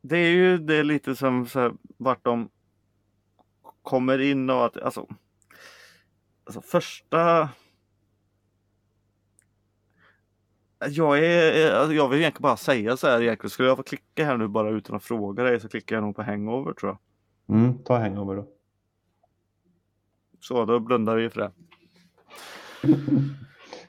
Det 0.06 0.18
är 0.18 0.30
ju 0.30 0.58
det 0.58 0.76
är 0.76 0.84
lite 0.84 1.16
som 1.16 1.46
så 1.46 1.60
här, 1.60 1.72
vart 1.96 2.24
de 2.24 2.50
kommer 3.82 4.18
in 4.18 4.50
och 4.50 4.64
att 4.64 4.76
alltså, 4.76 5.06
alltså 6.44 6.60
första 6.60 7.48
jag, 10.90 11.18
är, 11.24 11.72
alltså, 11.72 11.94
jag 11.94 12.08
vill 12.08 12.18
egentligen 12.20 12.42
bara 12.42 12.56
säga 12.56 12.96
så 12.96 13.06
här 13.06 13.22
egentligen. 13.22 13.50
Skulle 13.50 13.68
jag 13.68 13.76
få 13.76 13.82
klicka 13.82 14.24
här 14.24 14.36
nu 14.36 14.48
bara 14.48 14.70
utan 14.70 14.96
att 14.96 15.04
fråga 15.04 15.44
dig 15.44 15.60
så 15.60 15.68
klickar 15.68 15.96
jag 15.96 16.02
nog 16.02 16.16
på 16.16 16.22
hangover 16.22 16.72
tror 16.72 16.96
jag. 17.46 17.56
Mm, 17.56 17.78
ta 17.78 17.98
Hangover 17.98 18.36
då. 18.36 18.48
Så 20.40 20.64
då 20.64 20.80
blundar 20.80 21.16
vi 21.16 21.30
för 21.30 21.40
det. 21.40 21.52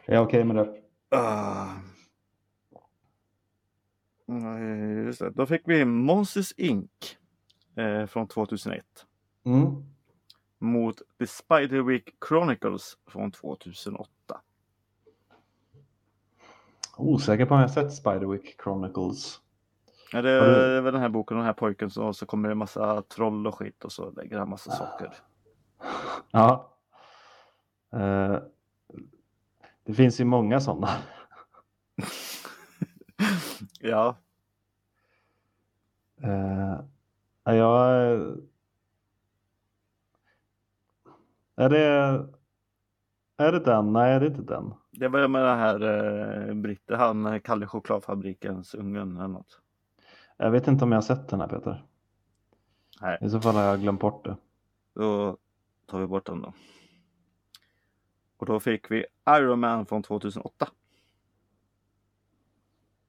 Jag 0.05 0.15
är 0.15 0.21
okej 0.21 0.43
med 0.43 0.55
det. 0.55 0.73
Ah. 1.09 1.67
Nej, 4.25 5.03
Just 5.05 5.19
det. 5.19 5.29
Då 5.29 5.45
fick 5.45 5.61
vi 5.65 5.85
Monsters 5.85 6.51
Inc. 6.57 7.17
Eh, 7.75 8.05
från 8.05 8.27
2001 8.27 8.85
Mm. 9.45 9.83
mot 10.59 11.01
The 11.19 11.27
Spiderwick 11.27 12.09
Chronicles 12.27 12.97
från 13.07 13.31
2008. 13.31 14.09
Osäker 16.97 17.45
på 17.45 17.53
om 17.53 17.59
jag 17.61 17.71
sett 17.71 17.93
Spiderwick 17.93 18.61
Chronicles. 18.63 19.41
Ja, 20.11 20.21
det 20.21 20.29
är 20.31 20.81
väl 20.81 20.93
den 20.93 21.01
här 21.01 21.09
boken, 21.09 21.37
den 21.37 21.45
här 21.45 21.53
pojken 21.53 21.89
så, 21.89 22.13
så 22.13 22.25
kommer 22.25 22.49
det 22.49 22.53
en 22.53 22.57
massa 22.57 23.01
troll 23.01 23.47
och 23.47 23.55
skit 23.55 23.83
och 23.85 23.91
så 23.91 24.11
lägger 24.11 24.37
han 24.37 24.49
massa 24.49 24.71
saker. 24.71 25.13
Ja. 26.31 26.73
Eh, 27.93 28.37
det 29.83 29.93
finns 29.93 30.19
ju 30.19 30.25
många 30.25 30.59
sådana. 30.59 30.89
Ja, 33.89 34.15
Uh, 36.23 36.79
jag... 37.43 38.11
Är 41.55 41.69
det... 41.69 42.25
Är 43.37 43.51
det 43.51 43.59
den? 43.59 43.93
Nej, 43.93 44.19
det 44.19 44.25
är 44.25 44.29
inte 44.29 44.41
den. 44.41 44.73
det 44.91 45.07
var 45.07 45.27
med 45.27 45.41
den 45.41 45.59
här 45.59 45.81
eh, 46.49 46.53
Britte, 46.53 46.95
han 46.95 47.25
eh, 47.25 47.39
Kalle 47.39 47.67
Chokladfabrikens 47.67 48.75
ungen 48.75 49.17
eller 49.17 49.27
något. 49.27 49.61
Jag 50.37 50.51
vet 50.51 50.67
inte 50.67 50.83
om 50.83 50.91
jag 50.91 50.97
har 50.97 51.01
sett 51.01 51.27
den 51.27 51.39
här 51.39 51.47
Peter. 51.47 51.85
Nej. 53.01 53.17
I 53.21 53.29
så 53.29 53.41
fall 53.41 53.55
har 53.55 53.63
jag 53.63 53.81
glömt 53.81 53.99
bort 53.99 54.25
det. 54.25 54.37
Då 54.93 55.37
tar 55.85 55.99
vi 55.99 56.07
bort 56.07 56.25
den 56.25 56.41
då. 56.41 56.53
Och 58.37 58.45
då 58.45 58.59
fick 58.59 58.91
vi 58.91 59.05
Iron 59.29 59.59
Man 59.59 59.85
från 59.85 60.03
2008. 60.03 60.67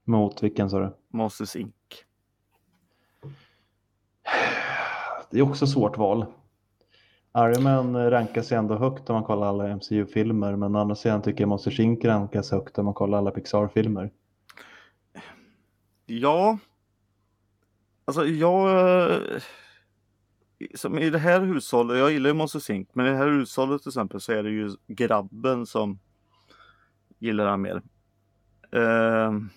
Mot 0.08 0.42
vilken 0.42 0.70
sa 0.70 0.78
du? 0.78 0.96
Monsters 1.08 1.56
Inc. 1.56 1.72
Det 5.30 5.38
är 5.38 5.42
också 5.42 5.66
svårt 5.66 5.98
val. 5.98 6.26
Iron 7.38 7.62
Man 7.62 8.10
rankas 8.10 8.52
ju 8.52 8.56
ändå 8.56 8.76
högt 8.76 9.10
om 9.10 9.14
man 9.14 9.24
kollar 9.24 9.46
alla 9.46 9.76
MCU-filmer 9.76 10.56
men 10.56 10.76
å 10.76 10.78
andra 10.78 10.94
sidan 10.96 11.22
tycker 11.22 11.40
jag 11.40 11.48
Monsters 11.48 11.80
Inc 11.80 12.04
rankas 12.04 12.50
högt 12.50 12.78
om 12.78 12.84
man 12.84 12.94
kollar 12.94 13.18
alla 13.18 13.30
Pixar-filmer. 13.30 14.10
Ja. 16.06 16.58
Alltså 18.04 18.24
jag... 18.26 18.70
eh, 19.10 19.16
Som 20.74 20.98
i 20.98 21.10
det 21.10 21.18
här 21.18 21.40
hushållet, 21.40 21.98
jag 21.98 22.12
gillar 22.12 22.30
ju 22.30 22.34
Monsters 22.34 22.70
Inc. 22.70 22.88
Men 22.92 23.06
i 23.06 23.10
det 23.10 23.16
här 23.16 23.28
hushållet 23.28 23.82
till 23.82 23.90
exempel 23.90 24.20
så 24.20 24.32
är 24.32 24.42
det 24.42 24.50
ju 24.50 24.70
grabben 24.86 25.66
som 25.66 25.98
gillar 27.18 27.46
han 27.46 27.60
mer. 27.60 27.82
Ehm, 28.72 29.50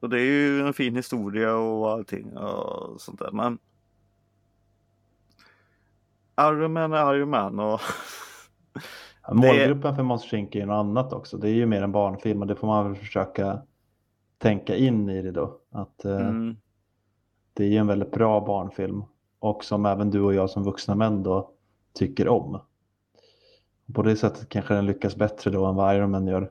och 0.00 0.08
det 0.08 0.20
är 0.20 0.24
ju 0.24 0.66
en 0.66 0.72
fin 0.72 0.96
historia 0.96 1.54
och 1.54 1.90
allting 1.90 2.36
och 2.36 3.00
sånt 3.00 3.18
där. 3.18 3.30
Men 3.30 3.58
Iron 6.40 6.72
Man 6.72 6.92
är 6.92 7.14
Iron 7.14 7.30
Man 7.30 7.60
och 7.60 7.80
Målgruppen 9.32 9.96
för 9.96 10.02
Monsters 10.02 10.34
Inc 10.34 10.54
är 10.54 10.60
ju 10.60 10.66
något 10.66 10.74
annat 10.74 11.12
också. 11.12 11.36
Det 11.36 11.48
är 11.48 11.54
ju 11.54 11.66
mer 11.66 11.82
en 11.82 11.92
barnfilm 11.92 12.40
och 12.40 12.46
det 12.46 12.56
får 12.56 12.66
man 12.66 12.84
väl 12.84 12.96
försöka 12.96 13.62
tänka 14.38 14.76
in 14.76 15.08
i 15.08 15.22
det 15.22 15.30
då. 15.30 15.60
Att 15.70 16.04
eh, 16.04 16.26
mm, 16.26 16.56
det 17.52 17.64
är 17.64 17.68
ju 17.68 17.76
en 17.76 17.86
väldigt 17.86 18.10
bra 18.10 18.40
barnfilm 18.40 19.02
och 19.38 19.64
som 19.64 19.86
även 19.86 20.10
du 20.10 20.20
och 20.20 20.34
jag 20.34 20.50
som 20.50 20.64
vuxna 20.64 20.94
män 20.94 21.22
då 21.22 21.50
tycker 21.92 22.28
om. 22.28 22.60
På 23.94 24.02
det 24.02 24.16
sättet 24.16 24.48
kanske 24.48 24.74
den 24.74 24.86
lyckas 24.86 25.16
bättre 25.16 25.50
då 25.50 25.66
än 25.66 25.74
vad 25.74 25.96
Iron 25.96 26.10
Man 26.10 26.26
gör. 26.26 26.50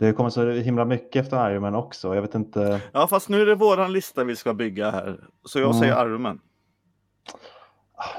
Det 0.00 0.12
kommer 0.12 0.30
så 0.30 0.50
himla 0.50 0.84
mycket 0.84 1.24
efter 1.24 1.50
Iron 1.50 1.62
Man 1.62 1.74
också. 1.74 2.14
Jag 2.14 2.22
vet 2.22 2.34
inte. 2.34 2.82
Ja 2.92 3.06
fast 3.06 3.28
nu 3.28 3.40
är 3.42 3.46
det 3.46 3.54
våran 3.54 3.92
lista 3.92 4.24
vi 4.24 4.36
ska 4.36 4.54
bygga 4.54 4.90
här. 4.90 5.28
Så 5.44 5.58
jag 5.58 5.66
Mm. 5.70 5.80
säger 5.80 6.06
Iron 6.06 6.22
Man. 6.22 6.40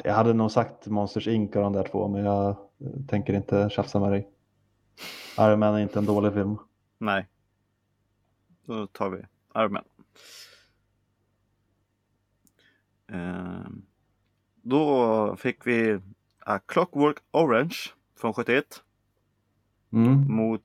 Jag 0.04 0.14
hade 0.14 0.34
nog 0.34 0.52
sagt 0.52 0.88
Monsters 0.88 1.28
Inc 1.28 1.56
av 1.56 1.62
de 1.62 1.74
där 1.74 1.84
två 1.92 2.08
men 2.08 2.26
jag 2.26 2.56
tänker 3.08 3.34
inte 3.34 3.70
tjafsa 3.70 4.00
med 4.00 4.12
dig. 4.12 4.28
Iron 5.40 5.60
Man 5.60 5.76
är 5.76 5.80
inte 5.80 6.00
en 6.00 6.06
dålig 6.06 6.34
film. 6.34 6.58
Nej. 6.98 7.28
Då 8.66 8.88
tar 8.88 9.10
vi 9.10 9.18
Iron 9.56 9.74
Man. 9.74 9.84
Ehm, 13.12 13.82
Då 14.64 15.36
fick 15.36 15.68
vi 15.68 16.00
A 16.46 16.60
Clockwork 16.66 17.18
Orange 17.32 17.76
från 18.20 18.34
71 18.34 18.66
Mm. 19.94 20.36
mot 20.36 20.62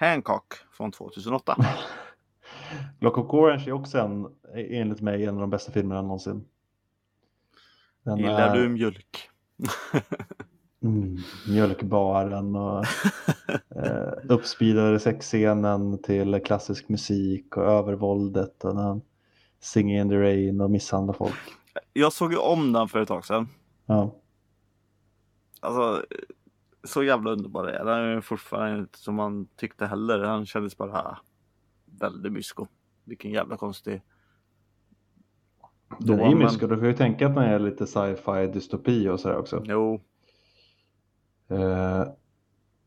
Hancock 0.00 0.54
från 0.72 0.92
2008. 0.92 1.56
Clockwork 2.98 3.32
Orange 3.34 3.64
är 3.68 3.72
också 3.72 3.98
en, 3.98 4.26
enligt 4.54 5.00
mig 5.00 5.24
en 5.24 5.34
av 5.34 5.40
de 5.40 5.50
bästa 5.50 5.72
filmerna 5.72 6.02
någonsin. 6.02 6.44
Den 8.02 8.16
Gillar 8.18 8.56
är- 8.56 8.62
du 8.62 8.68
mjölk? 8.68 9.30
Mm, 10.82 11.16
mjölkbaren 11.48 12.56
och 12.56 12.84
eh, 13.84 14.12
uppspeedade 14.28 15.00
sexscenen 15.00 16.02
till 16.02 16.40
klassisk 16.44 16.88
musik 16.88 17.56
och 17.56 17.62
övervåldet 17.64 18.64
och 18.64 18.76
han 18.76 19.00
singing 19.60 19.96
in 19.98 20.08
the 20.08 20.16
rain 20.16 20.60
och 20.60 20.70
misshandlar 20.70 21.14
folk. 21.14 21.34
Jag 21.92 22.12
såg 22.12 22.32
ju 22.32 22.38
om 22.38 22.72
den 22.72 22.88
för 22.88 22.98
ett 23.00 23.08
tag 23.08 23.24
sedan. 23.26 23.48
Ja. 23.86 24.14
Alltså, 25.60 26.04
så 26.88 27.02
jävla 27.02 27.30
underbar 27.30 27.64
är. 27.64 27.84
Den 27.84 27.98
är 27.98 28.20
fortfarande 28.20 28.78
inte 28.78 28.98
som 28.98 29.14
man 29.14 29.46
tyckte 29.56 29.86
heller. 29.86 30.24
Han 30.24 30.46
kändes 30.46 30.76
bara 30.76 31.18
väldigt 32.00 32.32
mysko. 32.32 32.66
Vilken 33.04 33.30
jävla 33.30 33.56
konstig... 33.56 34.02
Då, 35.98 36.12
är 36.12 36.18
ju 36.18 36.34
men- 36.34 36.38
mysko, 36.38 36.66
du 36.66 36.76
får 36.78 36.86
ju 36.86 36.94
tänka 36.94 37.26
att 37.26 37.34
den 37.34 37.44
är 37.44 37.58
lite 37.58 37.86
sci-fi 37.86 38.46
dystopi 38.52 39.08
och 39.08 39.20
sådär 39.20 39.36
också. 39.36 39.62
Jo, 39.64 40.00
Eh, 41.48 42.04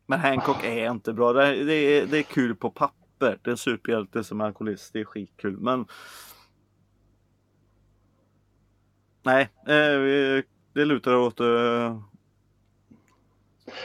men 0.06 0.20
Hancock 0.20 0.64
är 0.64 0.90
inte 0.90 1.12
bra. 1.12 1.32
Det 1.32 1.46
är, 1.46 1.64
det 1.64 1.74
är, 1.74 2.06
det 2.06 2.18
är 2.18 2.22
kul 2.22 2.56
på 2.56 2.70
papper. 2.70 3.38
Det 3.42 3.48
är 3.48 3.50
en 3.50 3.56
superhjälte 3.56 4.24
som 4.24 4.40
är 4.40 4.44
alkoholist. 4.44 4.92
Det 4.92 5.00
är 5.00 5.04
skitkul. 5.04 5.60
Men... 5.60 5.86
Nej, 9.22 9.42
eh, 9.66 10.44
det 10.72 10.84
lutar 10.84 11.14
åt... 11.14 11.40
Uh, 11.40 12.02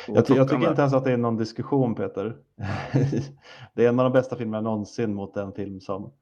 jag, 0.07 0.25
ty- 0.25 0.33
jag 0.35 0.49
tycker 0.49 0.69
inte 0.69 0.81
ens 0.81 0.93
att 0.93 1.03
det 1.03 1.11
är 1.11 1.17
någon 1.17 1.37
diskussion 1.37 1.95
Peter. 1.95 2.37
det 3.73 3.85
är 3.85 3.89
en 3.89 3.99
av 3.99 4.03
de 4.03 4.13
bästa 4.13 4.35
filmerna 4.35 4.61
någonsin 4.61 5.13
mot 5.13 5.37
en 5.37 5.53
film 5.53 5.79
som 5.81 6.13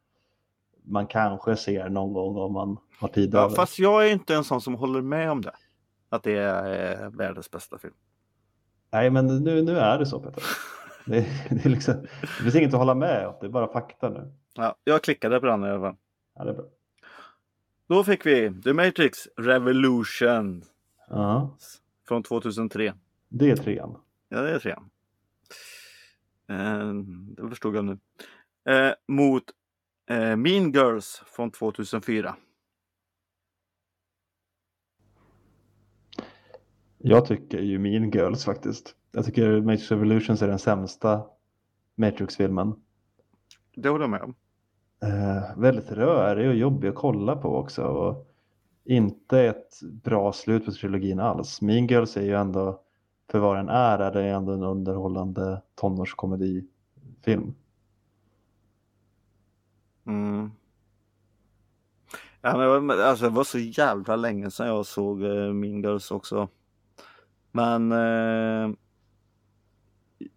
man 0.83 1.07
kanske 1.07 1.55
ser 1.55 1.89
någon 1.89 2.13
gång 2.13 2.35
om 2.37 2.53
man 2.53 2.77
har 2.99 3.07
tid 3.07 3.33
Ja, 3.33 3.39
över. 3.39 3.55
fast 3.55 3.79
jag 3.79 4.07
är 4.07 4.11
inte 4.11 4.35
en 4.35 4.43
sån 4.43 4.61
som 4.61 4.75
håller 4.75 5.01
med 5.01 5.31
om 5.31 5.41
det. 5.41 5.53
Att 6.09 6.23
det 6.23 6.37
är 6.37 7.03
eh, 7.03 7.09
världens 7.09 7.51
bästa 7.51 7.77
film. 7.77 7.93
Nej, 8.91 9.09
men 9.09 9.43
nu, 9.43 9.61
nu 9.61 9.77
är 9.79 9.99
det 9.99 10.05
så 10.05 10.19
Peter. 10.19 10.43
Det, 11.07 11.25
det, 11.49 11.65
är 11.65 11.69
liksom, 11.69 11.93
det 12.21 12.43
finns 12.43 12.55
inget 12.55 12.73
att 12.73 12.79
hålla 12.79 12.95
med 12.95 13.27
om, 13.27 13.33
det 13.41 13.45
är 13.45 13.49
bara 13.49 13.67
fakta 13.67 14.09
nu. 14.09 14.31
Ja, 14.55 14.75
jag 14.83 15.03
klickade 15.03 15.39
på 15.39 15.45
den 15.45 15.63
i 15.63 15.69
alla 15.69 15.79
fall. 15.79 15.95
Ja, 16.35 16.43
det 16.43 16.49
är 16.49 16.53
bra. 16.53 16.65
Då 17.87 18.03
fick 18.03 18.25
vi 18.25 18.61
The 18.63 18.73
Matrix 18.73 19.27
Revolution 19.37 20.63
Ja, 21.09 21.55
från 22.07 22.23
2003. 22.23 22.93
Det 23.37 23.51
är 23.51 23.55
trean. 23.55 23.97
Ja, 24.29 24.41
det 24.41 24.51
är 24.51 24.59
trean. 24.59 24.89
Eh, 26.47 26.93
det 27.37 27.49
förstod 27.49 27.75
jag 27.75 27.85
nu. 27.85 27.97
Eh, 28.69 28.93
mot 29.07 29.43
eh, 30.09 30.35
Mean 30.35 30.71
Girls 30.71 31.23
från 31.25 31.51
2004. 31.51 32.35
Jag 36.97 37.25
tycker 37.25 37.59
ju 37.59 37.79
Mean 37.79 38.11
Girls 38.11 38.45
faktiskt. 38.45 38.95
Jag 39.11 39.25
tycker 39.25 39.61
Matrix 39.61 39.91
Revolutions 39.91 40.41
är 40.41 40.47
den 40.47 40.59
sämsta 40.59 41.23
Matrix-filmen. 41.95 42.75
Det 43.75 43.89
håller 43.89 44.03
jag 44.03 44.09
med 44.09 44.21
om. 44.21 44.35
Eh, 45.01 45.57
väldigt 45.57 45.91
rörig 45.91 46.49
och 46.49 46.55
jobbig 46.55 46.87
att 46.87 46.95
kolla 46.95 47.35
på 47.35 47.55
också. 47.55 47.83
Och 47.83 48.27
inte 48.85 49.41
ett 49.41 49.81
bra 50.03 50.33
slut 50.33 50.65
på 50.65 50.71
trilogin 50.71 51.19
alls. 51.19 51.61
Mean 51.61 51.87
Girls 51.87 52.17
är 52.17 52.21
ju 52.21 52.35
ändå, 52.35 52.81
för 53.35 53.39
vad 53.39 53.57
den 53.57 53.69
är, 53.69 53.99
är 53.99 54.11
det 54.11 54.29
ändå 54.29 54.51
en 54.51 54.63
underhållande 54.63 55.61
tonårskomedifilm. 55.75 57.55
Mm. 60.05 60.51
Ja, 62.41 62.79
men, 62.81 62.99
alltså, 62.99 63.25
det 63.25 63.35
var 63.35 63.43
så 63.43 63.59
jävla 63.59 64.15
länge 64.15 64.51
sedan 64.51 64.67
jag 64.67 64.85
såg 64.85 65.23
eh, 65.23 65.53
Mean 65.53 65.81
Girls 65.81 66.11
också. 66.11 66.49
Men 67.51 67.91
eh, 67.91 68.71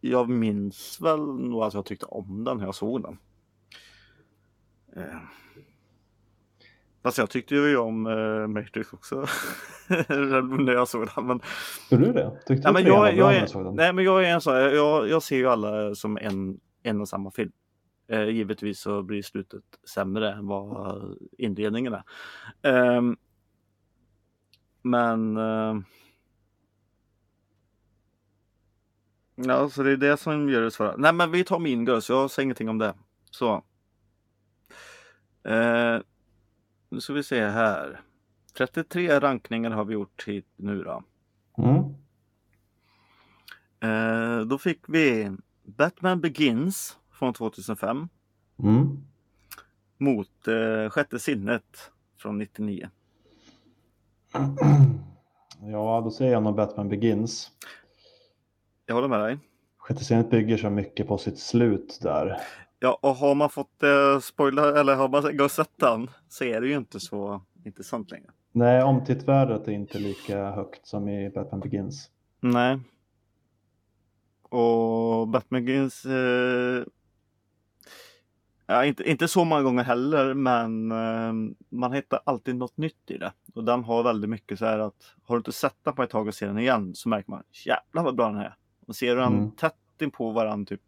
jag 0.00 0.28
minns 0.28 1.00
väl 1.00 1.20
nog 1.20 1.62
att 1.62 1.74
jag 1.74 1.84
tyckte 1.84 2.06
om 2.06 2.44
den 2.44 2.56
när 2.56 2.64
jag 2.64 2.74
såg 2.74 3.02
den. 3.02 3.18
Eh. 4.96 5.18
Fast 7.08 7.18
jag 7.18 7.30
tyckte 7.30 7.54
ju 7.54 7.76
om 7.76 8.06
eh, 8.06 8.46
Matrix 8.46 8.92
också 8.92 9.14
när 9.88 10.72
jag 10.72 10.88
såg 10.88 11.08
den. 11.14 11.26
Men, 11.26 11.40
Gjorde 11.90 12.06
du 12.06 12.12
det? 12.12 12.30
Tyckte 12.46 12.68
du 12.68 12.72
men 12.72 12.82
trean 12.82 12.98
var 12.98 13.12
jag, 13.12 13.34
jag, 13.34 13.48
såg 13.48 13.64
den? 13.64 13.74
nej, 13.74 13.92
men 13.92 14.04
jag 14.04 14.24
är 14.24 14.28
en 14.28 14.40
sån, 14.40 14.54
jag, 14.54 15.08
jag 15.08 15.22
ser 15.22 15.36
ju 15.36 15.48
alla 15.48 15.94
som 15.94 16.18
en, 16.18 16.60
en 16.82 17.00
och 17.00 17.08
samma 17.08 17.30
film. 17.30 17.52
Eh, 18.08 18.24
givetvis 18.24 18.80
så 18.80 19.02
blir 19.02 19.22
slutet 19.22 19.62
sämre 19.94 20.32
än 20.32 20.46
vad 20.46 21.02
inledningen 21.38 21.94
är. 21.94 22.02
Ehm, 22.62 23.16
men 24.82 25.36
ehm, 25.36 25.84
Ja, 29.34 29.68
så 29.68 29.82
det 29.82 29.90
är 29.90 29.96
det 29.96 30.16
som 30.16 30.48
gör 30.48 30.62
det 30.62 30.70
svåra. 30.70 30.94
Nej, 30.96 31.12
men 31.12 31.30
vi 31.30 31.44
tar 31.44 31.58
min 31.58 31.86
Girls. 31.86 32.08
Jag 32.08 32.30
säger 32.30 32.44
ingenting 32.44 32.68
om 32.68 32.78
det. 32.78 32.94
Så. 33.30 33.64
Eh, 35.44 35.98
nu 36.88 37.00
ska 37.00 37.12
vi 37.12 37.22
se 37.22 37.46
här. 37.46 38.00
33 38.56 39.20
rankningar 39.20 39.70
har 39.70 39.84
vi 39.84 39.94
gjort 39.94 40.28
hit 40.28 40.46
nu 40.56 40.82
då. 40.84 41.02
Mm. 41.58 41.94
Eh, 43.80 44.46
då 44.46 44.58
fick 44.58 44.80
vi 44.88 45.30
Batman 45.62 46.20
Begins 46.20 46.96
från 47.12 47.34
2005 47.34 48.08
Mm. 48.62 49.02
mot 49.98 50.48
eh, 50.48 50.90
Sjätte 50.90 51.18
sinnet 51.18 51.90
från 52.22 52.38
99. 52.38 52.88
Ja, 55.62 56.00
då 56.04 56.10
säger 56.10 56.32
jag 56.32 56.42
nog 56.42 56.54
Batman 56.56 56.88
Begins. 56.88 57.50
Jag 58.86 58.94
håller 58.94 59.08
med 59.08 59.20
dig. 59.20 59.38
Sjätte 59.78 60.04
scenet 60.04 60.30
bygger 60.30 60.56
så 60.56 60.70
mycket 60.70 61.08
på 61.08 61.18
sitt 61.18 61.38
slut 61.38 61.98
där. 62.02 62.40
Ja, 62.80 62.98
och 63.02 63.14
har 63.14 63.34
man 63.34 63.50
fått 63.50 63.82
eh, 63.82 64.18
spoila 64.20 64.80
eller 64.80 64.94
har 64.96 65.08
man 65.08 65.26
en 65.26 65.36
gång 65.36 65.48
sett 65.48 65.72
den 65.76 66.10
så 66.28 66.44
är 66.44 66.60
det 66.60 66.66
ju 66.68 66.76
inte 66.76 67.00
så 67.00 67.42
intressant 67.64 68.10
längre. 68.10 68.30
Nej, 68.52 68.82
omtittvärdet 68.82 69.68
är 69.68 69.72
inte 69.72 69.98
lika 69.98 70.50
högt 70.50 70.86
som 70.86 71.08
i 71.08 71.30
Batman 71.30 71.60
Begins. 71.60 72.10
Nej. 72.40 72.78
Och 74.42 75.28
Batman 75.28 75.64
Begins 75.64 76.04
eh, 76.04 76.84
ja, 78.66 78.84
inte, 78.84 79.10
inte 79.10 79.28
så 79.28 79.44
många 79.44 79.62
gånger 79.62 79.84
heller 79.84 80.34
men 80.34 80.92
eh, 80.92 81.54
man 81.68 81.92
hittar 81.92 82.20
alltid 82.24 82.56
något 82.56 82.76
nytt 82.76 83.10
i 83.10 83.18
det. 83.18 83.32
Och 83.54 83.64
den 83.64 83.84
har 83.84 84.02
väldigt 84.02 84.30
mycket 84.30 84.58
så 84.58 84.64
här 84.64 84.78
att 84.78 85.14
har 85.22 85.34
du 85.36 85.38
inte 85.38 85.52
sett 85.52 85.76
den 85.82 85.94
på 85.94 86.02
ett 86.02 86.10
tag 86.10 86.26
och 86.28 86.34
ser 86.34 86.46
den 86.46 86.58
igen 86.58 86.94
så 86.94 87.08
märker 87.08 87.30
man 87.30 87.42
jävlar 87.66 88.02
vad 88.02 88.16
bra 88.16 88.26
den 88.28 88.36
är. 88.40 88.56
Och 88.86 88.96
ser 88.96 89.14
du 89.16 89.20
den 89.20 89.34
Mm. 89.34 89.50
tätt 89.50 89.74
in 90.00 90.10
på 90.10 90.30
varandra 90.30 90.66
typ 90.66 90.82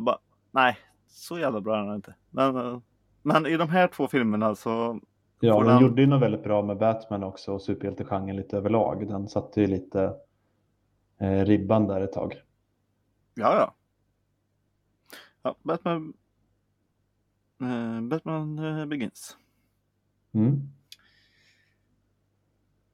bara, 0.00 0.18
nej 0.50 0.76
så 1.14 1.38
jävla 1.38 1.60
bra 1.60 1.76
är 1.80 1.86
den 1.86 1.94
inte. 1.94 2.14
Men, 2.30 2.56
eh, 2.56 2.78
men 3.22 3.46
i 3.46 3.56
de 3.56 3.68
här 3.68 3.88
två 3.88 4.08
filmerna 4.08 4.54
så 4.54 5.00
Ja, 5.40 5.52
Får 5.54 5.64
de 5.64 5.70
den- 5.70 5.82
gjorde 5.82 6.00
ju 6.02 6.06
något 6.08 6.22
väldigt 6.22 6.42
bra 6.42 6.62
med 6.62 6.78
Batman 6.78 7.24
också 7.24 7.52
och 7.52 7.62
superhjältegenren 7.62 8.36
lite 8.36 8.56
överlag. 8.56 9.08
Den 9.08 9.28
satte 9.28 9.60
ju 9.60 9.66
lite 9.66 10.14
eh, 11.20 11.44
ribban 11.44 11.86
där 11.86 12.00
ett 12.00 12.12
tag. 12.12 12.34
Ja, 13.34 13.56
ja. 13.56 13.74
ja 15.42 15.56
Batman 15.62 16.12
eh, 17.60 18.00
Batman 18.00 18.58
eh, 18.58 18.86
Begins. 18.86 19.36
Mm. 20.32 20.68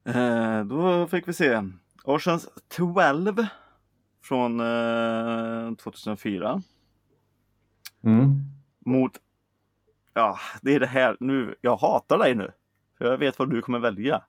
Eh, 0.05 0.65
då 0.65 1.07
fick 1.07 1.29
vi 1.29 1.33
se 1.33 1.63
Oceans 2.05 2.49
12 2.69 3.37
från 4.23 4.61
eh, 4.61 5.75
2004 5.75 6.63
Mm. 8.05 8.41
mot 8.79 9.13
Ja, 10.15 10.39
det 10.63 10.75
är 10.75 10.81
det 10.81 10.87
här 10.87 11.17
nu. 11.21 11.55
Jag 11.61 11.77
hatar 11.77 12.19
dig 12.19 12.35
nu. 12.35 12.53
För 12.99 13.05
jag 13.05 13.19
vet 13.19 13.39
vad 13.39 13.51
du 13.51 13.63
kommer 13.63 13.79
välja. 13.79 14.25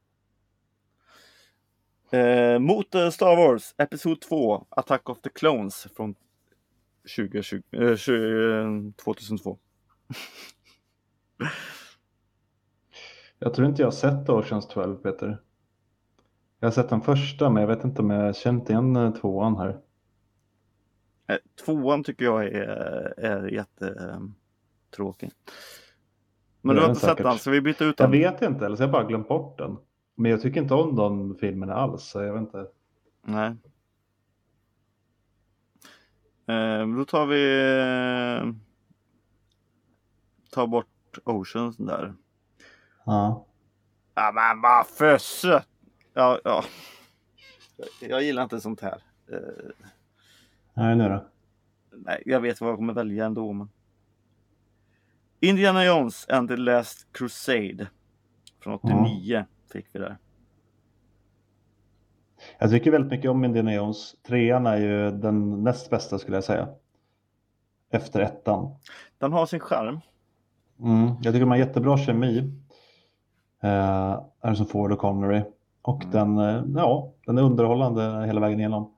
Eh, 2.12 2.60
mot 2.60 2.96
eh, 2.96 3.10
Star 3.10 3.36
Wars 3.36 3.76
Episod 3.78 4.22
2 4.22 4.66
Attack 4.70 5.10
of 5.10 5.22
the 5.22 5.30
Clones 5.30 5.88
från 5.96 6.16
2020, 7.16 7.62
eh, 7.72 7.96
20, 7.96 8.94
2002. 9.04 9.58
Jag 13.44 13.54
tror 13.54 13.68
inte 13.68 13.82
jag 13.82 13.94
sett 13.94 14.30
Oceans 14.30 14.68
12, 14.68 14.96
Peter. 14.96 15.42
Jag 16.60 16.68
har 16.68 16.72
sett 16.72 16.90
den 16.90 17.02
första, 17.02 17.50
men 17.50 17.62
jag 17.62 17.68
vet 17.68 17.84
inte 17.84 18.02
om 18.02 18.10
jag 18.10 18.36
känt 18.36 18.70
igen 18.70 18.96
eh, 18.96 19.14
tvåan 19.14 19.58
här. 19.58 19.80
Eh, 21.32 21.38
tvåan 21.65 22.04
tycker 22.04 22.26
jag 22.26 22.46
är, 22.46 23.13
är 23.20 23.48
jättetråkig. 23.48 25.32
Men 26.62 26.76
du 26.76 26.82
har 26.82 26.89
inte 26.89 27.00
sett 27.02 27.10
säkert. 27.10 27.24
den 27.26 27.38
så 27.38 27.52
vi 27.52 27.62
byter 27.62 27.84
ut 27.84 28.00
Jag 28.00 28.12
den. 28.12 28.12
vet 28.12 28.41
inte, 28.41 28.65
eller 28.65 28.76
så 28.76 28.82
har 28.84 28.88
jag 28.88 28.91
bara 28.91 29.04
glömt 29.04 29.28
bort 29.28 29.58
den. 29.58 29.78
Men 30.15 30.32
jag 30.32 30.41
tycker 30.41 30.62
inte 30.62 30.74
om 30.74 30.96
de 30.96 31.36
filmerna 31.36 31.74
alls, 31.74 32.04
så 32.04 32.22
jag 32.22 32.34
vet 32.34 32.41
inte. 32.41 32.67
Nej. 33.24 33.56
Eh, 36.48 36.88
då 36.98 37.06
tar 37.06 37.26
vi 37.26 37.44
eh, 38.41 38.54
tar 40.52 40.67
bort 40.67 40.88
Oceans 41.24 41.78
där. 41.78 42.13
Ja. 43.06 43.46
Ja 44.15 44.32
men 44.32 44.62
vad 44.62 45.22
sött! 45.22 45.67
Ja, 46.13 46.39
ja. 46.44 46.63
Jag 48.00 48.24
gillar 48.24 48.44
inte 48.44 48.62
sånt 48.62 48.82
här. 48.82 49.02
Eh, 49.32 49.39
Nej, 50.74 50.96
nu 50.96 51.10
då. 51.10 51.26
nej, 51.92 52.24
jag 52.26 52.40
vet 52.42 52.62
vad 52.62 52.70
jag 52.70 52.78
kommer 52.78 52.94
välja 52.94 53.26
ändå. 53.26 53.54
Men... 53.54 53.70
Indiana 55.40 55.86
Jones 55.86 56.30
and 56.30 56.50
the 56.50 56.56
Last 56.58 57.08
Crusade. 57.12 57.88
Från 58.60 58.74
89 58.74 59.46
fick 59.74 59.86
vi 59.92 60.00
där. 60.00 60.18
Jag 62.60 62.70
tycker 62.70 62.92
väldigt 62.92 63.12
mycket 63.12 63.32
om 63.32 63.46
Indiana 63.46 63.74
Jones. 63.74 64.16
Trean 64.28 64.66
är 64.66 64.78
ju 64.78 65.12
den 65.12 65.64
näst 65.64 65.90
bästa 65.90 66.20
skulle 66.20 66.38
jag 66.38 66.44
säga. 66.44 66.68
Efter 67.92 68.20
ettan. 68.20 68.76
Den 69.18 69.34
har 69.34 69.46
sin 69.46 69.60
charm. 69.60 70.00
Mm. 70.80 71.08
Jag 71.08 71.24
tycker 71.24 71.40
de 71.40 71.50
har 71.50 71.58
jättebra 71.58 71.98
kemi. 71.98 72.52
Eh, 73.64 74.22
Harrison 74.40 74.66
Ford 74.68 74.92
och 74.92 75.00
Connery. 75.00 75.42
Och 75.82 76.04
Mm. 76.06 76.12
den, 76.12 76.38
eh, 76.38 76.64
ja, 76.76 77.14
den 77.26 77.38
är 77.38 77.42
underhållande 77.42 78.26
hela 78.26 78.42
vägen 78.42 78.60
igenom. 78.60 78.94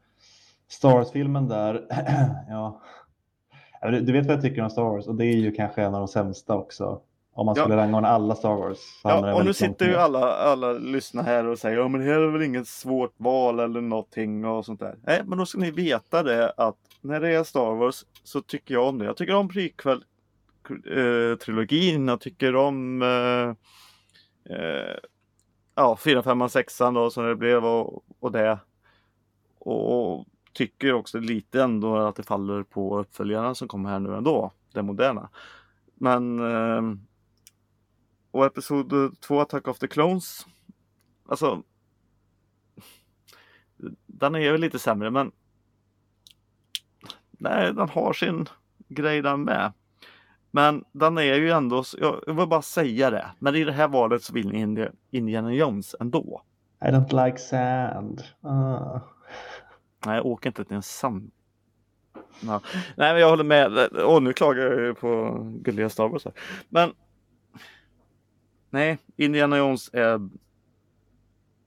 Star 0.77 0.91
Wars-filmen 0.91 1.47
där, 1.47 1.85
ja. 2.49 2.81
Ja, 3.81 3.91
Du 3.91 4.13
vet 4.13 4.25
vad 4.25 4.35
jag 4.35 4.41
tycker 4.41 4.61
om 4.61 4.69
Star 4.69 4.83
Wars 4.83 5.07
och 5.07 5.15
det 5.15 5.25
är 5.25 5.35
ju 5.35 5.51
kanske 5.51 5.81
en 5.83 5.93
av 5.93 5.99
de 5.99 6.07
sämsta 6.07 6.55
också. 6.55 7.01
Om 7.35 7.45
man 7.45 7.55
Ja. 7.57 7.61
skulle 7.63 7.77
rangordna 7.77 8.07
alla 8.07 8.35
Star 8.35 8.55
Wars. 8.55 8.77
Ja, 9.03 9.35
och 9.35 9.45
nu 9.45 9.53
sitter 9.53 9.85
ju 9.85 9.95
alla, 9.95 10.33
alla 10.33 10.71
lyssnare 10.73 11.23
här 11.25 11.45
och 11.45 11.59
säger 11.59 11.77
ja 11.77 11.87
men 11.87 12.01
här 12.01 12.19
är 12.19 12.27
väl 12.31 12.41
inget 12.41 12.67
svårt 12.67 13.13
val 13.17 13.59
eller 13.59 13.81
någonting 13.81 14.45
och 14.45 14.65
sånt 14.65 14.79
där. 14.79 14.95
Nej, 15.03 15.21
men 15.25 15.37
då 15.37 15.45
ska 15.45 15.59
ni 15.59 15.71
veta 15.71 16.23
det 16.23 16.53
att 16.57 16.77
när 17.01 17.19
det 17.19 17.29
är 17.35 17.43
Star 17.43 17.75
Wars 17.75 18.05
så 18.23 18.41
tycker 18.41 18.73
jag 18.73 18.87
om 18.87 18.97
det. 18.97 19.05
Jag 19.05 19.17
tycker 19.17 19.35
om 19.35 19.49
prequel 19.49 20.03
eh, 20.95 21.37
trilogin. 21.37 22.07
Jag 22.07 22.21
tycker 22.21 22.55
om 22.55 23.01
eh, 23.01 23.49
eh, 24.57 24.95
ja, 25.75 25.97
4, 26.03 26.23
5, 26.23 26.49
6 26.49 26.77
då 26.77 27.09
som 27.09 27.25
det 27.25 27.35
blev 27.35 27.65
och, 27.65 28.03
och 28.19 28.31
det. 28.31 28.59
Och 29.59 30.25
tycker 30.53 30.93
också 30.93 31.19
lite 31.19 31.63
ändå 31.63 31.97
att 31.97 32.15
det 32.15 32.23
faller 32.23 32.63
på 32.63 32.99
uppföljarna 32.99 33.55
som 33.55 33.67
kommer 33.67 33.89
här 33.89 33.99
nu 33.99 34.15
ändå. 34.15 34.51
Det 34.73 34.81
moderna. 34.81 35.29
Men 35.95 36.39
eh, 36.39 36.81
och 38.31 38.45
Episod 38.45 39.19
2 39.19 39.39
Attack 39.41 39.67
of 39.67 39.79
the 39.79 39.87
Clones. 39.87 40.47
Alltså. 41.29 41.63
Den 44.05 44.35
är 44.35 44.51
väl 44.51 44.61
lite 44.61 44.79
sämre 44.79 45.11
men. 45.11 45.31
Nej, 47.31 47.73
den 47.73 47.89
har 47.89 48.13
sin 48.13 48.45
grej 48.87 49.21
den 49.21 49.43
med. 49.43 49.73
Men 50.51 50.83
den 50.91 51.17
är 51.17 51.35
ju 51.35 51.51
ändå, 51.51 51.83
jag 51.97 52.35
vill 52.35 52.47
bara 52.47 52.61
säga 52.61 53.09
det. 53.09 53.31
Men 53.39 53.55
i 53.55 53.63
det 53.63 53.71
här 53.71 53.87
valet 53.87 54.23
så 54.23 54.33
vill 54.33 54.49
ni 54.49 54.89
Indiana 55.11 55.53
Jones 55.53 55.95
ändå. 55.99 56.41
I 56.81 56.85
don't 56.85 57.25
like 57.25 57.37
sand. 57.37 58.23
Uh. 58.45 58.97
Nej, 60.05 60.15
jag 60.15 60.25
åker 60.25 60.49
inte 60.49 60.63
till 60.65 60.75
en 60.75 60.83
sand. 60.83 61.31
Ja. 62.41 62.61
Nej, 62.97 63.13
men 63.13 63.21
jag 63.21 63.29
håller 63.29 63.43
med. 63.43 63.89
Åh, 63.93 64.21
nu 64.21 64.33
klagar 64.33 64.63
jag 64.63 64.79
ju 64.79 64.93
på 64.93 65.39
gulliga 65.61 65.89
Star 65.89 66.07
Wars 66.07 66.25
här. 66.25 66.33
Men. 66.69 66.93
Nej, 68.69 68.97
Indiana 69.15 69.57
Jones 69.57 69.89
är. 69.93 70.29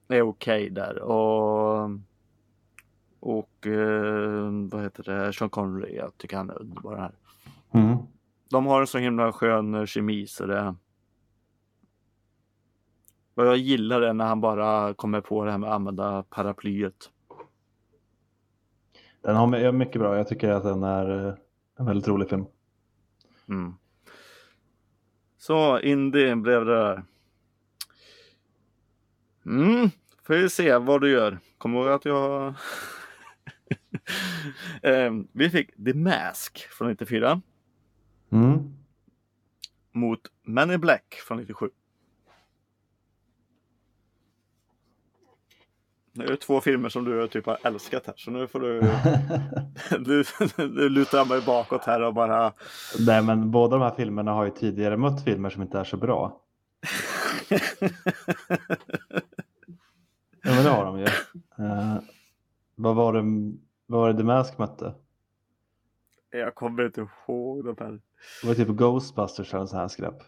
Är 0.07 0.21
okej 0.21 0.69
där 0.69 0.99
och. 1.01 1.89
Och 3.19 3.67
eh, 3.67 4.49
vad 4.71 4.83
heter 4.83 5.03
det? 5.03 5.33
Sean 5.33 5.49
Connery. 5.49 5.95
Jag 5.95 6.17
tycker 6.17 6.37
han 6.37 6.49
är 6.49 6.61
underbar 6.61 6.97
här. 6.97 7.11
Mm. 7.71 7.97
De 8.49 8.65
har 8.65 8.81
en 8.81 8.87
så 8.87 8.97
himla 8.97 9.33
skön 9.33 9.75
eh, 9.75 9.85
kemi 9.85 10.27
så 10.27 10.45
det. 10.45 10.75
Och 13.35 13.45
jag 13.45 13.57
gillar 13.57 14.01
det 14.01 14.13
när 14.13 14.25
han 14.25 14.41
bara 14.41 14.93
kommer 14.93 15.21
på 15.21 15.45
det 15.45 15.51
här 15.51 15.57
med 15.57 15.69
att 15.69 15.75
använda 15.75 16.23
paraplyet. 16.23 17.11
Den 19.27 19.35
har 19.35 19.71
mycket 19.71 20.01
bra. 20.01 20.17
Jag 20.17 20.27
tycker 20.27 20.49
att 20.49 20.63
den 20.63 20.83
är 20.83 21.27
eh, 21.27 21.33
en 21.79 21.85
väldigt 21.85 22.07
rolig 22.07 22.29
film. 22.29 22.45
Mm. 23.49 23.73
Så 25.37 25.79
Indy 25.79 26.35
blev 26.35 26.65
det 26.65 26.75
där. 26.75 27.03
Mm, 29.45 29.89
får 30.23 30.33
vi 30.33 30.49
se 30.49 30.77
vad 30.77 31.01
du 31.01 31.11
gör. 31.11 31.39
Kom 31.57 31.75
ihåg 31.75 31.87
att 31.87 32.05
jag... 32.05 32.53
Ehm, 34.83 35.27
vi 35.31 35.49
fick 35.49 35.85
The 35.85 35.93
Mask 35.93 36.59
från 36.59 36.87
94 36.87 37.41
Mm. 38.29 38.73
mot 39.91 40.21
Men 40.43 40.71
in 40.71 40.79
Black 40.79 41.13
från 41.27 41.37
97. 41.37 41.69
Nu 46.17 46.25
är 46.25 46.27
det 46.27 46.37
två 46.37 46.61
filmer 46.61 46.89
som 46.89 47.03
du 47.05 47.27
typ 47.27 47.45
har 47.45 47.57
älskat 47.63 48.07
här 48.07 48.13
så 48.17 48.31
nu 48.31 48.47
får 48.47 48.59
du, 48.59 48.81
du, 49.99 50.23
du 50.67 50.89
lutar 50.89 51.25
mig 51.25 51.41
bakåt 51.45 51.83
här 51.83 52.01
och 52.01 52.13
bara 52.13 52.53
Nej 52.99 53.21
men 53.21 53.51
båda 53.51 53.77
de 53.77 53.83
här 53.83 53.95
filmerna 53.95 54.31
har 54.31 54.45
ju 54.45 54.51
tidigare 54.51 54.97
mött 54.97 55.23
filmer 55.23 55.49
som 55.49 55.61
inte 55.61 55.79
är 55.79 55.83
så 55.83 55.97
bra. 55.97 56.41
Ja 60.47 60.53
men 60.53 60.63
det 60.63 60.69
har 60.69 60.85
de 60.85 60.99
ju. 60.99 61.05
Uh, 61.59 61.97
vad 62.75 62.95
var 62.95 63.13
det, 63.13 63.21
vad 63.85 64.01
var 64.01 64.13
det 64.13 64.17
The 64.17 64.23
Mask 64.23 64.57
mötte? 64.57 64.93
Jag 66.29 66.55
kommer 66.55 66.85
inte 66.85 67.01
ihåg 67.01 67.65
de 67.65 67.75
här. 67.79 68.01
Det 68.41 68.47
var 68.47 68.55
typ 68.55 68.67
Ghostbusters 68.67 69.53
eller 69.53 69.65
så 69.65 69.77
här 69.77 69.87
skräp. 69.87 70.23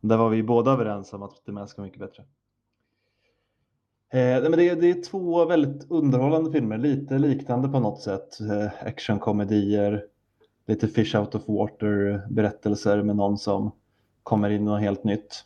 Där 0.00 0.16
var 0.16 0.28
vi 0.28 0.42
båda 0.42 0.70
överens 0.70 1.12
om 1.12 1.22
att 1.22 1.44
The 1.44 1.52
Mask 1.52 1.78
var 1.78 1.84
mycket 1.84 2.00
bättre. 2.00 2.24
Eh, 4.12 4.42
men 4.42 4.52
det, 4.52 4.68
är, 4.68 4.76
det 4.76 4.90
är 4.90 5.02
två 5.02 5.44
väldigt 5.44 5.90
underhållande 5.90 6.52
filmer, 6.52 6.78
lite 6.78 7.18
liknande 7.18 7.68
på 7.68 7.80
något 7.80 8.02
sätt. 8.02 8.40
Eh, 8.40 8.86
actionkomedier, 8.86 10.04
lite 10.66 10.88
fish 10.88 11.14
out 11.14 11.34
of 11.34 11.48
water 11.48 12.26
berättelser 12.30 13.02
med 13.02 13.16
någon 13.16 13.38
som 13.38 13.72
kommer 14.22 14.50
in 14.50 14.62
i 14.62 14.64
något 14.64 14.80
helt 14.80 15.04
nytt. 15.04 15.44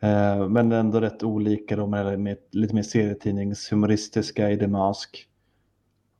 Eh, 0.00 0.48
men 0.48 0.72
ändå 0.72 1.00
rätt 1.00 1.22
olika 1.22 1.76
då 1.76 1.86
med, 1.86 2.20
med 2.20 2.36
lite 2.50 2.74
mer 2.74 2.82
serietidningshumoristiska 2.82 4.50
i 4.50 4.58
The 4.58 4.66
Mask. 4.66 5.28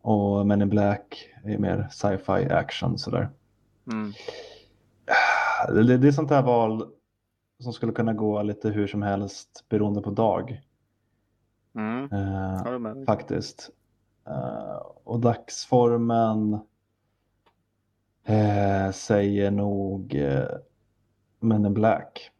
Och 0.02 0.46
Men 0.46 0.62
in 0.62 0.68
Black 0.68 1.28
är 1.44 1.58
mer 1.58 1.88
sci-fi 1.90 2.52
action 2.52 2.98
sådär. 2.98 3.28
Mm. 3.92 4.12
Det, 5.86 5.96
det 5.96 6.08
är 6.08 6.12
sånt 6.12 6.30
här 6.30 6.42
val 6.42 6.86
som 7.62 7.72
skulle 7.72 7.92
kunna 7.92 8.12
gå 8.12 8.42
lite 8.42 8.68
hur 8.68 8.86
som 8.86 9.02
helst 9.02 9.64
beroende 9.68 10.00
på 10.00 10.10
dag. 10.10 10.60
Mm. 11.76 12.12
Uh, 12.12 13.04
faktiskt. 13.04 13.70
Uh, 14.28 14.76
och 15.04 15.20
dagsformen 15.20 16.52
uh, 18.28 18.90
säger 18.92 19.50
nog 19.50 20.14
uh, 20.14 20.44
Men 21.40 21.66
in 21.66 21.74
Black. 21.74 22.30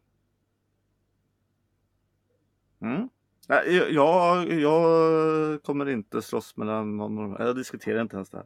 Mm. 2.81 3.09
Nej, 3.49 3.93
jag, 3.93 4.51
jag 4.53 5.63
kommer 5.63 5.89
inte 5.89 6.21
slåss 6.21 6.57
mellan 6.57 6.97
någon 6.97 7.19
av 7.19 7.47
Jag 7.47 7.55
diskuterar 7.55 8.01
inte 8.01 8.15
ens 8.15 8.29
det 8.29 8.37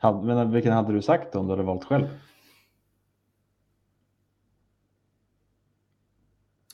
här. 0.00 0.22
men 0.22 0.50
vilken 0.50 0.72
hade 0.72 0.92
du 0.92 1.02
sagt 1.02 1.34
om 1.34 1.46
du 1.46 1.52
hade 1.52 1.62
valt 1.62 1.84
själv? 1.84 2.06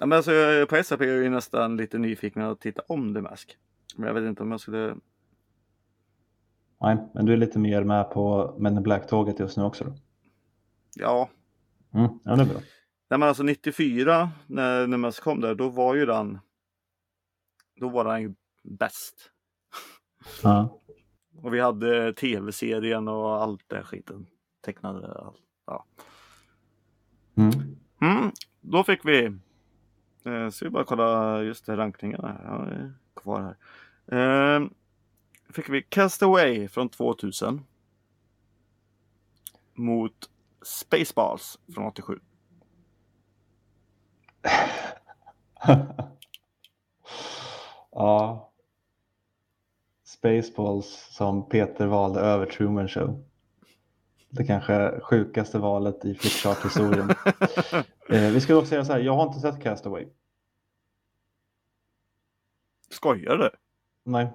Ja, 0.00 0.06
men 0.06 0.16
alltså, 0.16 0.32
på 0.68 0.82
SAP 0.82 1.00
är 1.00 1.04
jag 1.04 1.22
ju 1.22 1.30
nästan 1.30 1.76
lite 1.76 1.98
nyfiken 1.98 2.42
att 2.42 2.60
titta 2.60 2.82
om 2.88 3.14
The 3.14 3.20
Mask. 3.20 3.56
Men 3.96 4.06
jag 4.06 4.14
vet 4.14 4.24
inte 4.24 4.42
om 4.42 4.50
jag 4.50 4.60
skulle... 4.60 4.96
Nej, 6.80 6.96
men 7.14 7.26
du 7.26 7.32
är 7.32 7.36
lite 7.36 7.58
mer 7.58 7.84
med 7.84 8.10
på 8.10 8.54
Men 8.58 8.76
in 8.76 8.82
Black-tåget 8.82 9.40
just 9.40 9.56
nu 9.56 9.62
också 9.62 9.84
då? 9.84 9.94
Ja. 10.94 11.30
Mm, 11.94 12.10
ja, 12.24 12.36
det 12.36 12.42
är 12.42 12.46
bra. 12.46 12.60
Nej, 13.10 13.18
men 13.18 13.22
alltså 13.22 13.42
94 13.42 14.30
när 14.46 14.86
The 14.86 14.96
Mask 14.96 15.22
kom 15.22 15.40
där, 15.40 15.54
då 15.54 15.68
var 15.68 15.94
ju 15.94 16.06
den... 16.06 16.38
Då 17.80 17.88
var 17.88 18.04
den 18.04 18.22
ju 18.22 18.34
bäst. 18.62 19.30
Ja. 20.42 20.80
Och 21.42 21.54
vi 21.54 21.60
hade 21.60 22.12
tv-serien 22.12 23.08
och 23.08 23.42
allt 23.42 23.68
det 23.68 23.82
skiten. 23.82 24.26
Tecknade. 24.64 25.32
Ja. 25.66 25.84
Mm. 27.36 27.50
Mm, 28.00 28.32
då 28.60 28.84
fick 28.84 29.04
vi 29.04 29.38
Eh, 30.24 30.50
så 30.50 30.64
vi 30.64 30.70
bara 30.70 30.84
kolla 30.84 31.42
just 31.42 31.66
det, 31.66 31.76
rankningarna 31.76 32.28
här. 32.28 32.44
Ja, 32.44 32.66
är 32.66 32.94
kvar 33.14 33.40
här. 33.40 33.56
Eh, 34.56 34.68
fick 35.52 35.68
vi 35.68 35.82
Castaway 35.82 36.68
från 36.68 36.88
2000. 36.88 37.64
Mot 39.74 40.30
Spaceballs 40.62 41.58
från 41.74 41.86
87. 41.86 42.20
ja. 47.90 48.52
Spaceballs 50.04 51.08
som 51.10 51.48
Peter 51.48 51.86
valde 51.86 52.20
över 52.20 52.46
Truman 52.46 52.88
Show. 52.88 53.29
Det 54.30 54.44
kanske 54.44 55.00
sjukaste 55.00 55.58
valet 55.58 56.04
i 56.04 56.14
flickchart-historien. 56.14 57.10
eh, 58.08 58.32
vi 58.32 58.40
ska 58.40 58.54
dock 58.54 58.66
säga 58.66 58.84
så 58.84 58.92
här, 58.92 59.00
jag 59.00 59.16
har 59.16 59.26
inte 59.26 59.40
sett 59.40 59.62
Castaway. 59.62 60.06
Skojar 62.90 63.36
du? 63.36 63.50
Nej. 64.04 64.32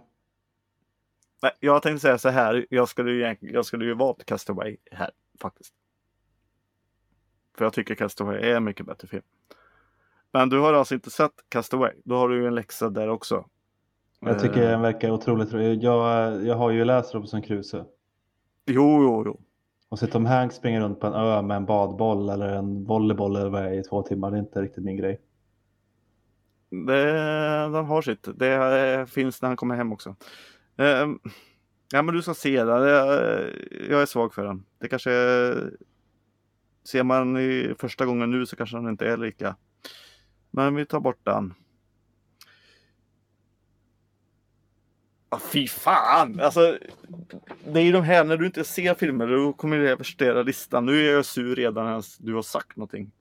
Nej, 1.41 1.51
jag 1.60 1.81
tänkte 1.81 2.01
säga 2.01 2.17
så 2.17 2.29
här, 2.29 2.65
jag 2.69 2.89
skulle 2.89 3.12
ju, 3.12 3.36
jag 3.39 3.65
skulle 3.65 3.86
ju 3.86 3.93
valt 3.93 4.25
Castaway 4.25 4.77
här 4.91 5.12
faktiskt. 5.41 5.73
För 7.58 7.65
jag 7.65 7.73
tycker 7.73 7.95
Castaway 7.95 8.38
är 8.38 8.55
en 8.55 8.63
mycket 8.63 8.86
bättre 8.86 9.08
film. 9.08 9.23
Men 10.31 10.49
du 10.49 10.60
har 10.60 10.73
alltså 10.73 10.95
inte 10.95 11.10
sett 11.10 11.31
Castaway, 11.49 11.93
då 12.03 12.15
har 12.15 12.29
du 12.29 12.41
ju 12.41 12.47
en 12.47 12.55
läxa 12.55 12.89
där 12.89 13.10
också. 13.10 13.45
Jag 14.19 14.39
tycker 14.39 14.62
den 14.62 14.81
verkar 14.81 15.12
otroligt 15.12 15.53
rolig. 15.53 15.84
Jag, 15.84 16.45
jag 16.45 16.55
har 16.55 16.71
ju 16.71 16.86
läst 16.86 17.13
Robinson 17.13 17.41
Crusoe. 17.41 17.86
Jo, 18.65 19.03
jo, 19.03 19.23
jo. 19.25 19.41
Och 19.89 20.00
så 20.00 20.08
Tom 20.08 20.26
Hanks 20.26 20.56
springer 20.56 20.82
runt 20.82 21.00
på 21.00 21.08
en 21.08 21.13
ö 21.13 21.41
med 21.41 21.58
en 21.58 21.65
badboll 21.65 22.30
eller 22.30 22.48
en 22.48 22.84
volleyboll 22.84 23.36
eller 23.36 23.50
vad 23.50 23.65
är 23.65 23.74
i 23.74 23.84
två 23.84 24.02
timmar. 24.02 24.32
Det 24.32 24.38
är 24.38 24.39
inte 24.39 24.62
riktigt 24.62 24.84
min 24.84 24.98
grej. 24.98 25.21
Det, 26.69 27.12
den 27.71 27.86
har 27.86 28.02
sitt. 28.02 28.28
Det 28.36 29.10
finns 29.10 29.41
när 29.41 29.50
han 29.50 29.58
kommer 29.58 29.76
hem 29.76 29.93
också. 29.93 30.15
Eh, 30.78 31.08
ja 31.91 32.02
men 32.02 32.15
du 32.15 32.21
ska 32.21 32.34
se 32.34 32.63
den. 32.63 32.88
Jag 33.89 34.02
är 34.02 34.06
svag 34.06 34.34
för 34.34 34.45
den. 34.45 34.65
Det 34.80 34.88
kanske 34.88 35.12
Ser 36.86 37.04
man 37.04 37.38
i 37.38 37.76
första 37.80 38.06
gången 38.06 38.32
nu 38.32 38.45
så 38.45 38.56
kanske 38.56 38.78
den 38.78 38.89
inte 38.89 39.08
är 39.08 39.17
lika. 39.17 39.56
Men 40.52 40.76
vi 40.76 40.86
tar 40.86 41.00
bort 41.00 41.19
den. 41.24 41.54
Ah, 45.36 45.39
fy 45.39 45.67
fan! 45.67 46.39
Alltså, 46.39 46.78
det 47.65 47.80
är 47.80 47.84
ju 47.84 47.91
de 47.91 48.04
här 48.04 48.24
när 48.24 48.38
du 48.38 48.45
inte 48.45 48.63
ser 48.63 48.93
filmer, 48.93 49.28
då 49.28 49.54
kommer 49.54 49.78
det 49.78 49.98
förstöra 49.98 50.43
listan. 50.43 50.86
Nu 50.86 51.08
är 51.08 51.13
jag 51.13 51.26
sur 51.26 51.56
redan 51.56 51.88
ens 51.88 52.17
du 52.17 52.34
har 52.34 52.41
sagt 52.41 52.78
någonting. 52.78 53.12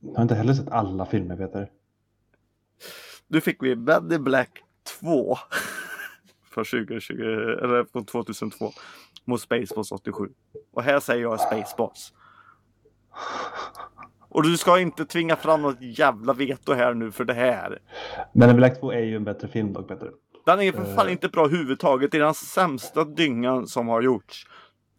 Jag 0.00 0.14
har 0.14 0.22
inte 0.22 0.34
heller 0.34 0.54
sett 0.54 0.68
alla 0.68 1.06
filmer 1.06 1.36
Peter. 1.36 1.70
Nu 3.28 3.40
fick 3.40 3.62
vi 3.62 3.76
Bad 3.76 4.22
Black 4.22 4.50
2 5.00 5.36
för 6.50 6.64
2020, 6.64 7.12
eller 7.62 7.84
från 7.84 8.04
2002 8.04 8.72
mot 9.24 9.40
Spaceballs 9.40 9.92
87. 9.92 10.28
Och 10.72 10.82
här 10.82 11.00
säger 11.00 11.22
jag 11.22 11.40
Spaceballs. 11.40 12.12
Och 14.28 14.42
du 14.42 14.56
ska 14.56 14.80
inte 14.80 15.04
tvinga 15.04 15.36
fram 15.36 15.62
något 15.62 15.80
jävla 15.80 16.32
veto 16.32 16.72
här 16.72 16.94
nu 16.94 17.12
för 17.12 17.24
det 17.24 17.34
här. 17.34 17.78
Men 18.32 18.56
Black 18.56 18.80
2 18.80 18.92
är 18.92 19.00
ju 19.00 19.16
en 19.16 19.24
bättre 19.24 19.48
film 19.48 19.72
dock 19.72 19.88
Peter. 19.88 20.10
Den 20.48 20.60
är 20.60 20.72
för 20.72 20.84
fan 20.84 21.06
uh... 21.06 21.12
inte 21.12 21.28
bra 21.28 21.44
överhuvudtaget. 21.44 22.12
Det 22.12 22.18
är 22.18 22.22
den 22.22 22.34
sämsta 22.34 23.04
dyngan 23.04 23.66
som 23.66 23.88
har 23.88 24.02
gjorts. 24.02 24.46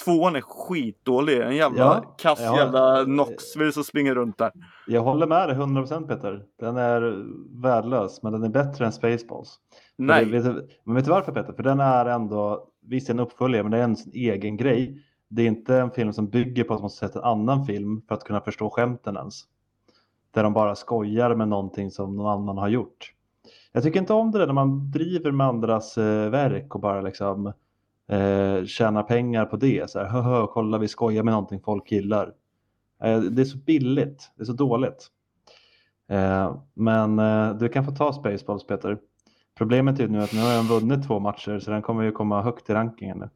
Tvåan 0.05 0.35
är 0.35 0.41
skitdålig. 0.41 1.41
En 1.41 1.55
jävla 1.55 1.79
ja, 1.79 2.15
kass 2.17 2.39
ja. 2.41 2.57
jävla 2.57 3.05
Knoxville 3.05 3.71
som 3.71 3.83
springer 3.83 4.15
runt 4.15 4.37
där. 4.37 4.51
Jag 4.87 5.01
håller 5.01 5.27
med 5.27 5.49
dig 5.49 5.57
100% 5.57 6.07
Peter. 6.07 6.43
Den 6.59 6.77
är 6.77 7.25
värdelös, 7.61 8.23
men 8.23 8.33
den 8.33 8.43
är 8.43 8.49
bättre 8.49 8.85
än 8.85 8.91
Spaceballs. 8.91 9.59
Nej. 9.95 10.25
Det, 10.25 10.39
vet, 10.39 10.55
men 10.83 10.95
vet 10.95 11.05
du 11.05 11.11
varför 11.11 11.31
Peter? 11.31 11.53
För 11.53 11.63
den 11.63 11.79
är 11.79 12.05
ändå, 12.05 12.67
visst 12.81 13.09
en 13.09 13.19
uppföljare, 13.19 13.63
men 13.63 13.71
det 13.71 13.77
är 13.77 13.83
en 13.83 13.95
egen 14.13 14.57
grej. 14.57 15.03
Det 15.27 15.41
är 15.41 15.47
inte 15.47 15.75
en 15.75 15.91
film 15.91 16.13
som 16.13 16.29
bygger 16.29 16.63
på 16.63 16.73
att 16.73 16.81
man 16.81 16.89
sett 16.89 17.15
en 17.15 17.23
annan 17.23 17.65
film 17.65 18.01
för 18.07 18.15
att 18.15 18.23
kunna 18.23 18.41
förstå 18.41 18.69
skämten 18.69 19.17
ens. 19.17 19.43
Där 20.31 20.43
de 20.43 20.53
bara 20.53 20.75
skojar 20.75 21.35
med 21.35 21.47
någonting 21.47 21.91
som 21.91 22.15
någon 22.15 22.41
annan 22.41 22.57
har 22.57 22.69
gjort. 22.69 23.13
Jag 23.71 23.83
tycker 23.83 23.99
inte 23.99 24.13
om 24.13 24.31
det 24.31 24.39
där 24.39 24.47
när 24.47 24.53
man 24.53 24.91
driver 24.91 25.31
med 25.31 25.47
andras 25.47 25.97
eh, 25.97 26.29
verk 26.29 26.75
och 26.75 26.81
bara 26.81 27.01
liksom 27.01 27.53
eh, 28.07 28.65
tjänar 28.65 29.03
pengar 29.03 29.45
på 29.45 29.57
det. 29.57 29.89
Så 29.89 29.99
här, 29.99 30.21
Hö, 30.21 30.47
kolla 30.47 30.77
vi 30.77 30.87
skojar 30.87 31.23
med 31.23 31.31
någonting 31.31 31.61
folk 31.61 31.91
gillar. 31.91 32.33
Eh, 33.03 33.19
det 33.19 33.41
är 33.41 33.45
så 33.45 33.57
billigt, 33.57 34.31
det 34.35 34.43
är 34.43 34.45
så 34.45 34.53
dåligt. 34.53 35.07
Eh, 36.09 36.55
men 36.73 37.19
eh, 37.19 37.55
du 37.55 37.69
kan 37.69 37.85
få 37.85 37.91
ta 37.91 38.13
Spaceballs 38.13 38.67
Peter. 38.67 38.97
Problemet 39.57 39.99
är 39.99 40.07
nu 40.07 40.21
att 40.21 40.33
nu 40.33 40.39
har 40.39 40.51
jag 40.51 40.63
vunnit 40.63 41.07
två 41.07 41.19
matcher 41.19 41.59
så 41.59 41.71
den 41.71 41.81
kommer 41.81 42.03
ju 42.03 42.11
komma 42.11 42.41
högt 42.41 42.69
i 42.69 42.73
rankingen 42.73 43.17
nu. 43.19 43.29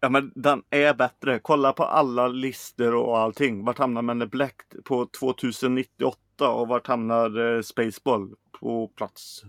Ja 0.00 0.08
men 0.08 0.32
den 0.34 0.62
är 0.70 0.94
bättre. 0.94 1.38
Kolla 1.38 1.72
på 1.72 1.84
alla 1.84 2.28
listor 2.28 2.94
och 2.94 3.18
allting. 3.18 3.64
Vart 3.64 3.78
hamnar 3.78 4.02
Man 4.02 4.28
Black 4.28 4.56
på 4.84 5.06
2098 5.20 6.18
och 6.40 6.68
vart 6.68 6.86
hamnar 6.86 7.56
eh, 7.56 7.62
Spaceball 7.62 8.34
på 8.60 8.88
plats 8.88 9.42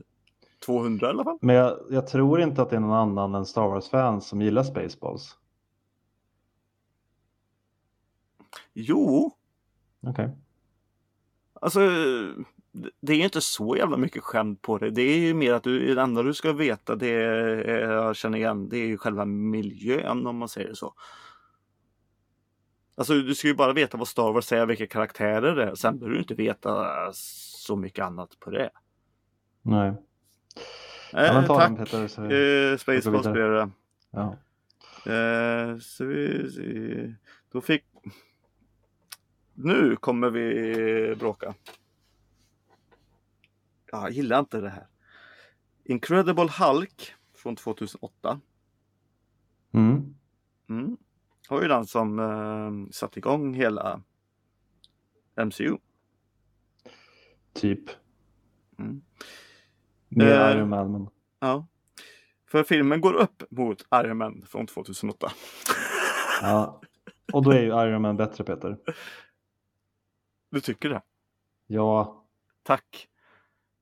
200 0.65 1.07
i 1.07 1.09
alla 1.09 1.23
fall. 1.23 1.37
Men 1.41 1.55
jag, 1.55 1.79
jag, 1.89 2.07
tror 2.07 2.41
inte 2.41 2.61
att 2.61 2.69
det 2.69 2.75
är 2.75 2.79
någon 2.79 2.93
annan 2.93 3.35
än 3.35 3.45
Star 3.45 3.67
Wars-fans 3.67 4.27
som 4.27 4.41
gillar 4.41 4.63
Spaceballs. 4.63 5.37
Jo. 8.73 9.31
Okej. 10.01 10.25
Okay. 10.25 10.35
Alltså, 11.61 11.79
det 13.01 13.13
är 13.13 13.23
inte 13.23 13.41
så 13.41 13.75
jävla 13.75 13.97
mycket 13.97 14.23
skämt 14.23 14.61
på 14.61 14.77
det. 14.77 14.89
Det 14.89 15.01
är 15.01 15.17
ju 15.17 15.33
mer 15.33 15.53
att 15.53 15.63
du, 15.63 15.95
det 15.95 16.01
enda 16.01 16.23
du 16.23 16.33
ska 16.33 16.53
veta, 16.53 16.95
det 16.95 17.07
är, 17.07 17.91
jag 17.91 18.15
känner 18.15 18.37
igen, 18.37 18.69
det 18.69 18.77
är 18.77 18.87
ju 18.87 18.97
själva 18.97 19.25
miljön 19.25 20.27
om 20.27 20.37
man 20.37 20.49
säger 20.49 20.73
så. 20.73 20.93
Alltså 22.99 23.13
du 23.13 23.35
ska 23.35 23.47
ju 23.47 23.53
bara 23.55 23.73
veta 23.73 23.97
vad 23.97 24.07
Star 24.07 24.31
Wars 24.33 24.45
säger, 24.45 24.65
vilka 24.65 24.87
karaktärer 24.87 25.55
det 25.55 25.63
är. 25.63 25.75
Sen 25.75 25.99
behöver 25.99 26.13
du 26.15 26.21
inte 26.21 26.33
veta 26.35 26.87
så 27.13 27.75
mycket 27.75 28.05
annat 28.05 28.39
på 28.39 28.49
det. 28.51 28.69
Nej. 29.61 29.87
Eh, 29.89 29.95
Ja, 31.13 31.43
tack 31.47 31.67
den, 31.69 31.77
Peter, 31.77 32.07
så 32.07 32.21
vi- 32.21 32.71
eh, 32.71 32.77
Space 32.77 33.09
går 33.11 33.17
vidare. 33.17 33.33
spelare. 33.33 33.69
Ja. 34.11 34.37
Eh, 35.13 35.77
så 35.77 36.05
vi, 36.05 37.15
då 37.51 37.61
fick... 37.61 37.83
Nu 39.53 39.95
kommer 39.95 40.29
vi 40.29 41.15
bråka. 41.19 41.53
Ja, 43.91 44.01
Jag 44.01 44.11
gillar 44.11 44.39
inte 44.39 44.61
det 44.61 44.69
här. 44.69 44.87
Incredible 45.83 46.49
Hulk 46.59 47.13
från 47.35 47.55
2008. 47.55 48.39
Mm. 49.73 50.15
Mm. 50.69 50.97
Var 51.49 51.61
ju 51.61 51.67
den 51.67 51.85
som 51.85 52.19
eh, 52.19 52.91
satte 52.91 53.19
igång 53.19 53.53
hela 53.53 54.01
MCU. 55.45 55.77
Typ. 57.53 57.89
Mm. 58.79 59.01
Mer 60.07 60.25
Eh. 60.25 60.51
Iron 60.51 60.69
Man, 60.69 60.91
men 60.91 61.09
Ja. 61.39 61.67
För 62.51 62.63
filmen 62.63 63.01
går 63.01 63.13
upp 63.13 63.43
mot 63.49 63.85
Iron 63.93 64.17
Man 64.17 64.45
från 64.47 64.67
2008. 64.67 65.31
ja. 66.41 66.81
Och 67.33 67.43
då 67.43 67.51
är 67.51 67.61
ju 67.61 67.67
Iron 67.67 68.01
Man 68.01 68.17
bättre 68.17 68.43
Peter. 68.43 68.77
Du 70.51 70.61
tycker 70.61 70.89
det? 70.89 71.01
Ja, 71.67 72.19
Tack. 72.63 73.07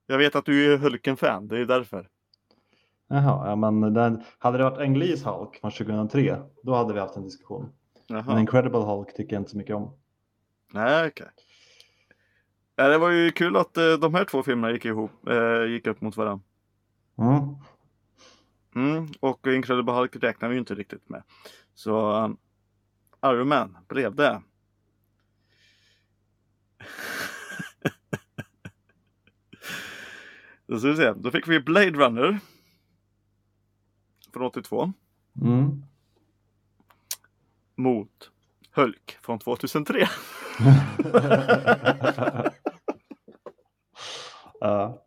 Jag 0.06 0.18
vet 0.18 0.36
att 0.36 0.46
du 0.46 0.74
är 0.74 0.78
Hulken-fan, 0.78 1.48
det 1.48 1.60
är 1.60 1.66
därför. 1.66 2.10
Jaha, 3.08 3.50
ja, 3.50 3.56
men 3.56 3.94
den, 3.94 4.24
hade 4.40 4.58
det 4.58 4.64
varit 4.64 4.80
Ang 4.80 4.98
Lees 4.98 5.24
Hulk 5.24 5.60
från 5.62 5.72
2003, 5.72 6.38
då 6.64 6.76
hade 6.76 6.94
vi 6.94 7.00
haft 7.00 7.16
en 7.16 7.24
diskussion. 7.24 7.70
Men 8.10 8.18
Jaha. 8.18 8.40
Incredible 8.40 8.80
Hulk 8.80 9.14
tycker 9.16 9.36
jag 9.36 9.42
inte 9.42 9.52
så 9.52 9.58
mycket 9.58 9.76
om. 9.76 9.98
Nej, 10.74 11.08
okej. 11.08 11.28
Ja, 12.76 12.88
det 12.88 12.98
var 12.98 13.10
ju 13.10 13.32
kul 13.32 13.58
att 13.58 13.78
eh, 13.78 13.94
de 13.94 14.14
här 14.14 14.26
två 14.26 14.44
filmerna 14.44 14.74
gick 14.74 14.86
ihop, 14.86 15.28
eh, 15.28 15.64
gick 15.64 15.88
upp 15.88 16.02
mot 16.02 16.18
varandra. 16.18 16.46
Mm. 17.18 17.56
Mm, 18.76 19.08
och 19.20 19.48
Incredible 19.48 19.94
Hulk 19.94 20.16
räknar 20.16 20.50
vi 20.50 20.56
ju 20.56 20.60
inte 20.60 20.76
riktigt 20.76 21.10
med. 21.10 21.24
Så 21.76 22.24
um, 22.24 22.38
Iron 23.26 23.48
Man 23.48 23.78
blev 23.88 24.16
det. 24.16 24.42
Då 30.68 30.80
ska 30.80 30.88
vi 30.88 30.96
se, 30.96 31.14
då 31.14 31.32
fick 31.32 31.48
vi 31.48 31.60
Blade 31.60 31.92
Runner. 31.92 32.40
Från 34.38 34.48
82. 34.48 34.94
Mm. 35.42 35.84
Mot 37.76 38.32
Hulk 38.72 39.18
från 39.22 39.40
2003. 39.40 40.00
ja, 44.60 45.04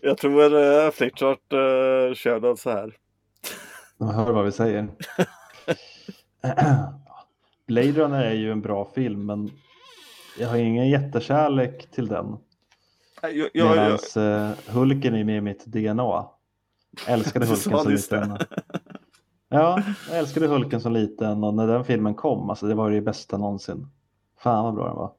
Jag 0.00 0.18
tror 0.18 0.54
uh, 0.54 0.90
Flickchart 0.90 1.52
uh, 1.52 2.14
kör 2.14 2.40
den 2.40 2.56
så 2.56 2.70
här. 2.70 2.96
de 3.98 4.08
hör 4.08 4.32
vad 4.32 4.44
vi 4.44 4.52
säger. 4.52 4.88
Blade 7.66 7.92
Runner 7.92 8.24
är 8.24 8.34
ju 8.34 8.52
en 8.52 8.62
bra 8.62 8.90
film, 8.94 9.26
men 9.26 9.50
jag 10.38 10.48
har 10.48 10.56
ingen 10.56 10.88
jättekärlek 10.88 11.90
till 11.90 12.06
den. 12.06 12.36
Jag, 13.22 13.32
jag, 13.36 13.50
jag, 13.52 13.98
Medan 14.14 14.50
eh, 14.50 14.52
Hulken 14.66 15.14
är 15.14 15.24
med 15.24 15.36
i 15.36 15.40
mitt 15.40 15.64
DNA. 15.66 16.35
Älskade 17.08 17.46
Du 17.46 17.50
Hulken 17.70 17.80
som 17.80 17.92
liten. 17.92 18.38
Ja, 19.48 19.82
jag 20.10 20.18
älskade 20.18 20.46
Hulken 20.46 20.80
som 20.80 20.92
liten 20.92 21.44
och 21.44 21.54
när 21.54 21.66
den 21.66 21.84
filmen 21.84 22.14
kom, 22.14 22.50
alltså 22.50 22.66
det 22.66 22.74
var 22.74 22.90
det 22.90 23.00
bästa 23.00 23.38
någonsin. 23.38 23.86
Fan 24.38 24.64
vad 24.64 24.74
bra 24.74 24.86
den 24.86 24.96
var, 24.96 25.12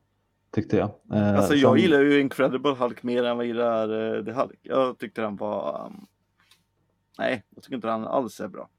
tyckte 0.52 0.78
jag. 0.78 0.90
Eh, 1.14 1.36
Alltså 1.36 1.48
som- 1.52 1.60
jag 1.60 1.78
gillar 1.80 2.00
ju 2.02 2.20
Incredible 2.22 2.72
Hulk 2.72 3.04
mer 3.04 3.24
än 3.24 3.38
vad 3.38 3.46
jag 3.46 3.48
gillar 3.48 3.92
uh, 3.94 4.26
The 4.26 4.32
Hulk. 4.32 4.60
Jag 4.62 4.98
tyckte 5.00 5.22
den 5.22 5.36
var... 5.36 5.86
um, 5.86 6.06
Nej, 7.20 7.44
jag 7.56 7.64
tycker 7.64 7.76
inte 7.76 7.88
den 7.88 8.08
alls 8.08 8.40
är 8.40 8.48
bra. 8.48 8.70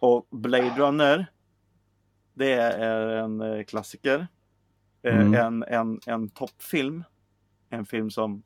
Och 0.00 0.26
Blade 0.30 0.74
Runner. 0.78 1.26
Det 2.34 2.52
är 2.52 3.08
en 3.16 3.40
eh, 3.40 3.62
klassiker. 3.64 4.26
Eh, 5.02 5.20
Mm. 5.20 5.34
En, 5.34 5.62
en, 5.62 6.00
en 6.06 6.28
toppfilm. 6.28 7.04
En 7.70 7.86
film 7.86 8.10
som... 8.10 8.42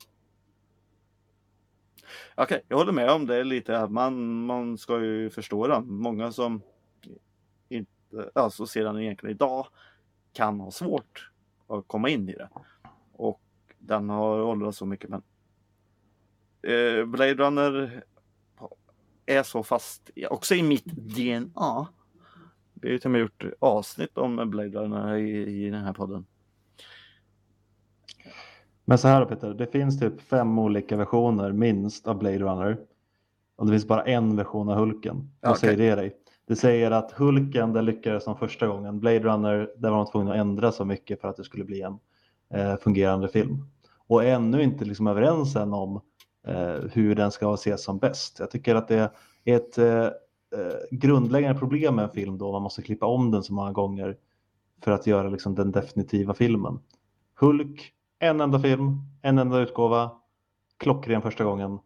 Okej, 2.35 2.65
jag 2.69 2.77
håller 2.77 2.93
med 2.93 3.11
om 3.11 3.27
det 3.27 3.45
lite. 3.45 3.79
att 3.79 3.91
Man, 3.91 4.45
man 4.47 4.79
ska 4.79 5.01
ju 5.01 5.31
förstå 5.31 5.67
den. 5.67 5.95
Många 5.95 6.33
som 6.33 6.63
inte 7.69 8.31
alltså 8.35 8.67
ser 8.67 8.85
den 8.85 8.99
egentligen 8.99 9.35
idag 9.35 9.67
kan 10.33 10.61
ha 10.61 10.71
svårt 10.71 11.31
att 11.67 11.89
komma 11.89 12.09
in 12.09 12.29
i 12.29 12.33
det. 12.33 12.49
Och 13.13 13.41
den 13.79 14.09
har 14.09 14.41
åldrats 14.43 14.79
så 14.79 14.87
mycket 14.87 15.11
men 15.11 15.23
eh, 16.63 17.05
Blade 17.05 17.35
Runner 17.35 18.05
är 19.27 19.43
så 19.43 19.63
fast 19.63 20.11
också 20.31 20.55
i 20.55 20.63
mitt 20.63 20.85
DNA. 20.85 21.89
Vi 22.75 22.89
har 22.89 22.93
ju 22.93 22.99
till 22.99 23.07
och 23.07 23.13
med 23.13 23.21
gjort 23.21 23.45
avsnitt 23.59 24.19
om 24.19 24.51
Blade 24.51 24.79
Runner 24.79 25.17
i, 25.17 25.67
i 25.67 25.71
den 25.71 25.85
här 25.85 25.93
podden. 25.93 26.27
Men 28.85 28.99
så 28.99 29.09
här 29.09 29.25
Peter, 29.25 29.55
det 29.55 29.67
finns 29.67 30.01
typ 30.01 30.21
fem 30.21 30.59
olika 30.59 30.97
versioner 30.97 31.53
minst 31.53 32.07
av 32.09 32.19
Blade 32.19 32.39
Runner. 32.39 32.79
Och 33.57 33.67
det 33.67 33.73
finns 33.73 33.87
bara 33.87 34.03
en 34.03 34.37
version 34.37 34.69
av 34.69 34.79
Hulken. 34.79 35.31
Vad 35.41 35.51
Okej. 35.53 35.61
säger 35.61 35.77
det 35.77 36.03
dig? 36.03 36.17
Det 36.47 36.57
säger 36.57 36.91
att 36.91 37.13
Hulken, 37.13 37.73
det 37.73 37.83
lyckades 37.83 38.25
som 38.25 38.37
första 38.37 38.67
gången. 38.67 39.01
Blade 39.01 39.19
Runner, 39.19 39.71
där 39.77 39.91
var 39.91 39.97
de 39.97 40.07
tvungna 40.07 40.33
att 40.33 40.39
ändra 40.39 40.73
så 40.73 40.85
mycket 40.85 41.21
för 41.21 41.29
att 41.29 41.37
det 41.37 41.45
skulle 41.45 41.65
bli 41.65 41.83
en 41.83 41.99
eh, 42.55 42.77
fungerande 42.77 43.29
film. 43.29 43.67
Och 44.07 44.25
är 44.25 44.35
ännu 44.35 44.63
inte 44.63 44.85
liksom 44.85 45.07
överens 45.07 45.57
än 45.57 45.73
om 45.73 46.01
eh, 46.47 46.77
hur 46.93 47.15
den 47.15 47.31
ska 47.31 47.55
ses 47.55 47.85
som 47.85 47.99
bäst. 47.99 48.39
Jag 48.39 48.51
tycker 48.51 48.75
att 48.75 48.89
det 48.89 49.11
är 49.45 49.57
ett 49.57 49.79
eh, 49.79 50.05
eh, 50.05 50.11
grundläggande 50.91 51.59
problem 51.59 51.97
med 51.97 52.05
en 52.05 52.11
film 52.11 52.39
då 52.39 52.53
man 52.53 52.63
måste 52.63 52.83
klippa 52.83 53.07
om 53.07 53.31
den 53.31 53.43
så 53.43 53.55
många 53.55 53.73
gånger 53.73 54.17
för 54.83 54.93
att 54.93 55.07
göra 55.07 55.29
liksom 55.29 55.55
den 55.55 55.73
definitiva 55.73 56.35
filmen. 56.35 56.79
Hulk, 57.41 57.93
en 58.23 58.41
enda 58.41 58.61
film, 58.61 58.99
en 59.23 59.39
enda 59.39 59.59
utgåva, 59.59 60.11
klockren 60.79 61.23
första 61.23 61.45
gången. 61.45 61.79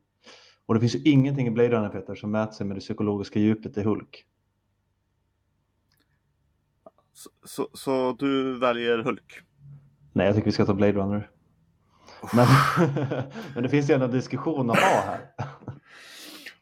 Och 0.66 0.74
det 0.74 0.80
finns 0.80 0.94
ju 0.94 1.10
ingenting 1.10 1.46
i 1.46 1.50
Blade 1.50 1.68
Runner 1.68 1.88
Peter 1.88 2.14
som 2.14 2.30
mäter 2.30 2.52
sig 2.52 2.66
med 2.66 2.76
det 2.76 2.80
psykologiska 2.80 3.38
djupet 3.38 3.78
i 3.78 3.82
Hulk. 3.82 4.24
Så, 7.12 7.30
så, 7.44 7.68
så 7.72 8.16
du 8.18 8.58
väljer 8.58 8.98
Hulk? 8.98 9.40
Nej, 10.12 10.26
jag 10.26 10.34
tycker 10.34 10.44
vi 10.46 10.52
ska 10.52 10.66
ta 10.66 10.74
Blade 10.74 10.92
Runner. 10.92 11.30
Men, 12.34 12.46
men 13.54 13.62
det 13.62 13.68
finns 13.68 13.90
ju 13.90 13.94
ändå 13.94 14.06
en 14.06 14.12
diskussion 14.12 14.70
att 14.70 14.78
ha 14.78 15.00
här. 15.00 15.20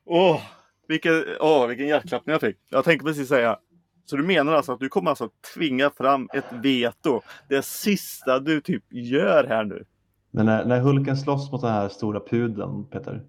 Åh, 0.04 0.40
vilken, 0.88 1.24
åh, 1.40 1.66
vilken 1.66 1.86
hjärtklappning 1.86 2.32
jag 2.32 2.40
fick. 2.40 2.56
Jag 2.68 2.84
tänkte 2.84 3.04
precis 3.04 3.28
säga. 3.28 3.58
Så 4.04 4.16
du 4.16 4.22
menar 4.22 4.52
alltså 4.52 4.72
att 4.72 4.80
du 4.80 4.88
kommer 4.88 5.10
alltså 5.10 5.30
tvinga 5.54 5.90
fram 5.90 6.28
ett 6.32 6.52
veto? 6.52 7.20
Det 7.48 7.64
sista 7.64 8.38
du 8.38 8.60
typ 8.60 8.84
gör 8.90 9.44
här 9.44 9.64
nu? 9.64 9.84
Men 10.30 10.46
när, 10.46 10.64
när 10.64 10.80
Hulken 10.80 11.16
slåss 11.16 11.52
mot 11.52 11.60
den 11.60 11.72
här 11.72 11.88
stora 11.88 12.20
pudeln, 12.20 12.84
Peter. 12.84 13.22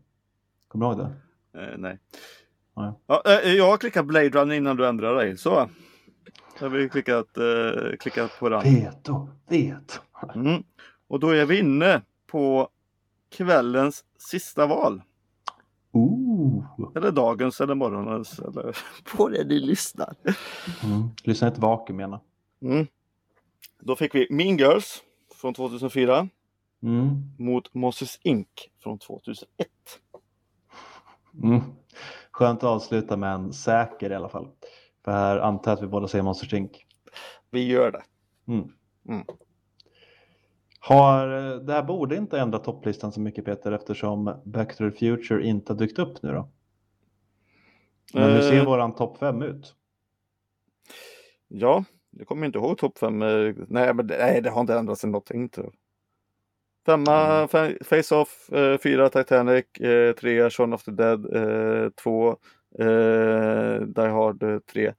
Kommer 0.67 0.85
du 0.85 0.91
ihåg 0.91 1.09
det? 1.53 1.61
Eh, 1.61 1.77
nej. 1.77 1.99
Nej. 2.75 2.93
Ja, 3.07 3.21
eh, 3.25 3.53
jag 3.53 3.69
har 3.69 3.77
klickat 3.77 4.05
Blade 4.05 4.29
Runner 4.29 4.55
innan 4.55 4.75
du 4.75 4.87
ändrar 4.87 5.15
dig. 5.15 5.37
Så. 5.37 5.69
Då 6.59 6.65
har 6.65 6.69
vi 6.69 6.89
klickat, 6.89 7.37
eh, 7.37 7.97
klickat 7.99 8.31
på 8.39 8.49
den. 8.49 8.61
Veto, 8.63 9.29
veto. 9.49 9.99
Mm. 10.35 10.63
Och 11.07 11.19
då 11.19 11.29
är 11.29 11.45
vi 11.45 11.59
inne 11.59 12.01
på 12.27 12.69
kvällens 13.37 14.03
sista 14.17 14.65
val. 14.65 15.01
Ooh. 15.95 16.63
Eller 16.95 17.11
dagens 17.11 17.61
eller 17.61 17.75
morgonens. 17.75 18.39
Eller 18.39 18.77
på 19.17 19.29
det 19.29 19.43
ni 19.43 19.59
lyssnar. 19.59 20.15
Mm. 20.83 21.07
Lyssna 21.23 21.47
ett 21.47 21.57
vakuum 21.57 21.99
gärna. 21.99 22.21
Mm. 22.61 22.87
Då 23.79 23.95
fick 23.95 24.15
vi 24.15 24.27
Mean 24.29 24.57
Girls 24.57 25.03
från 25.35 25.53
2004 25.53 26.29
Mm. 26.83 27.21
mot 27.37 27.73
Moses 27.73 28.19
Inc 28.21 28.47
från 28.83 28.99
2001. 28.99 29.67
Mm. 31.43 31.61
Skönt 32.31 32.59
att 32.59 32.69
avsluta 32.69 33.17
med 33.17 33.33
en 33.33 33.53
säker 33.53 34.11
i 34.11 34.15
alla 34.15 34.29
fall. 34.29 34.47
För 35.05 35.11
här 35.11 35.37
antar 35.39 35.71
jag 35.71 35.77
att 35.77 35.83
vi 35.83 35.87
båda 35.87 36.07
säger 36.07 36.23
Monsters 36.23 36.53
Inc. 36.53 36.71
Vi 37.51 37.67
gör 37.67 37.91
det. 37.91 38.03
Mm. 38.47 38.69
Mm. 40.89 40.99
Har, 40.99 41.27
eh, 41.53 41.55
det 41.59 41.73
här 41.73 41.83
borde 41.83 42.15
inte 42.15 42.39
ändra 42.39 42.59
topplistan 42.59 43.11
så 43.11 43.19
mycket 43.19 43.45
Peter 43.45 43.71
eftersom 43.71 44.41
Back 44.45 44.77
to 44.77 44.89
the 44.89 44.97
Future 44.97 45.43
inte 45.47 45.73
har 45.73 45.77
dykt 45.79 45.99
upp 45.99 46.23
nu 46.23 46.31
då. 46.31 46.49
Men 48.13 48.31
hur 48.31 48.41
ser 48.41 48.57
Eh. 48.59 48.65
våran 48.65 48.95
topp 48.95 49.17
5 49.17 49.41
ut? 49.41 49.75
Ja, 51.47 51.83
jag 52.09 52.27
kommer 52.27 52.45
inte 52.45 52.59
ihåg 52.59 52.77
topp 52.77 52.97
5. 52.97 53.19
Nej, 53.19 53.93
men 53.93 54.07
det, 54.07 54.17
nej, 54.17 54.41
det 54.41 54.49
har 54.49 54.61
inte 54.61 54.75
ändrats 54.75 55.03
någonting. 55.03 55.49
Tror 55.49 55.65
jag. 55.65 55.73
Femma 56.85 57.45
Fa- 57.47 57.83
Face-Off, 57.83 58.49
eh, 58.53 58.77
fyra 58.77 59.09
Titanic, 59.09 59.65
eh, 59.79 60.13
trea 60.15 60.49
Shaun 60.49 60.73
of 60.73 60.83
the 60.83 60.91
Dead, 60.91 61.35
eh, 61.35 61.89
två 61.89 62.29
eh, 62.79 63.81
Die 63.81 64.07
Hard 64.07 64.43
eh, 64.43 64.59
3 64.59 64.93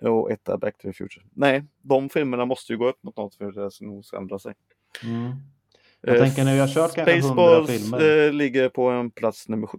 och 0.00 0.30
etta 0.30 0.58
Back 0.58 0.78
to 0.78 0.82
the 0.88 0.92
Future. 0.92 1.24
Nej, 1.32 1.64
de 1.82 2.08
filmerna 2.08 2.44
måste 2.44 2.72
ju 2.72 2.78
gå 2.78 2.88
upp 2.88 3.02
mot 3.02 3.16
något 3.16 3.34
för 3.34 3.48
att 3.48 3.54
det 3.80 3.86
nog 3.86 4.04
ska 4.04 4.16
ändra 4.16 4.38
sig. 4.38 4.54
Mm. 5.02 5.32
Jag 6.00 6.18
tänker 6.18 6.44
när 6.44 6.54
vi 6.54 6.60
har 6.60 6.68
kört 6.68 6.94
kanske 6.94 7.12
100 7.18 7.34
Spaceballs 7.34 7.70
filmer. 7.82 8.26
eh, 8.26 8.32
ligger 8.32 8.68
på 8.68 8.88
en 8.88 9.10
plats 9.10 9.48
nummer 9.48 9.66
sju. 9.66 9.78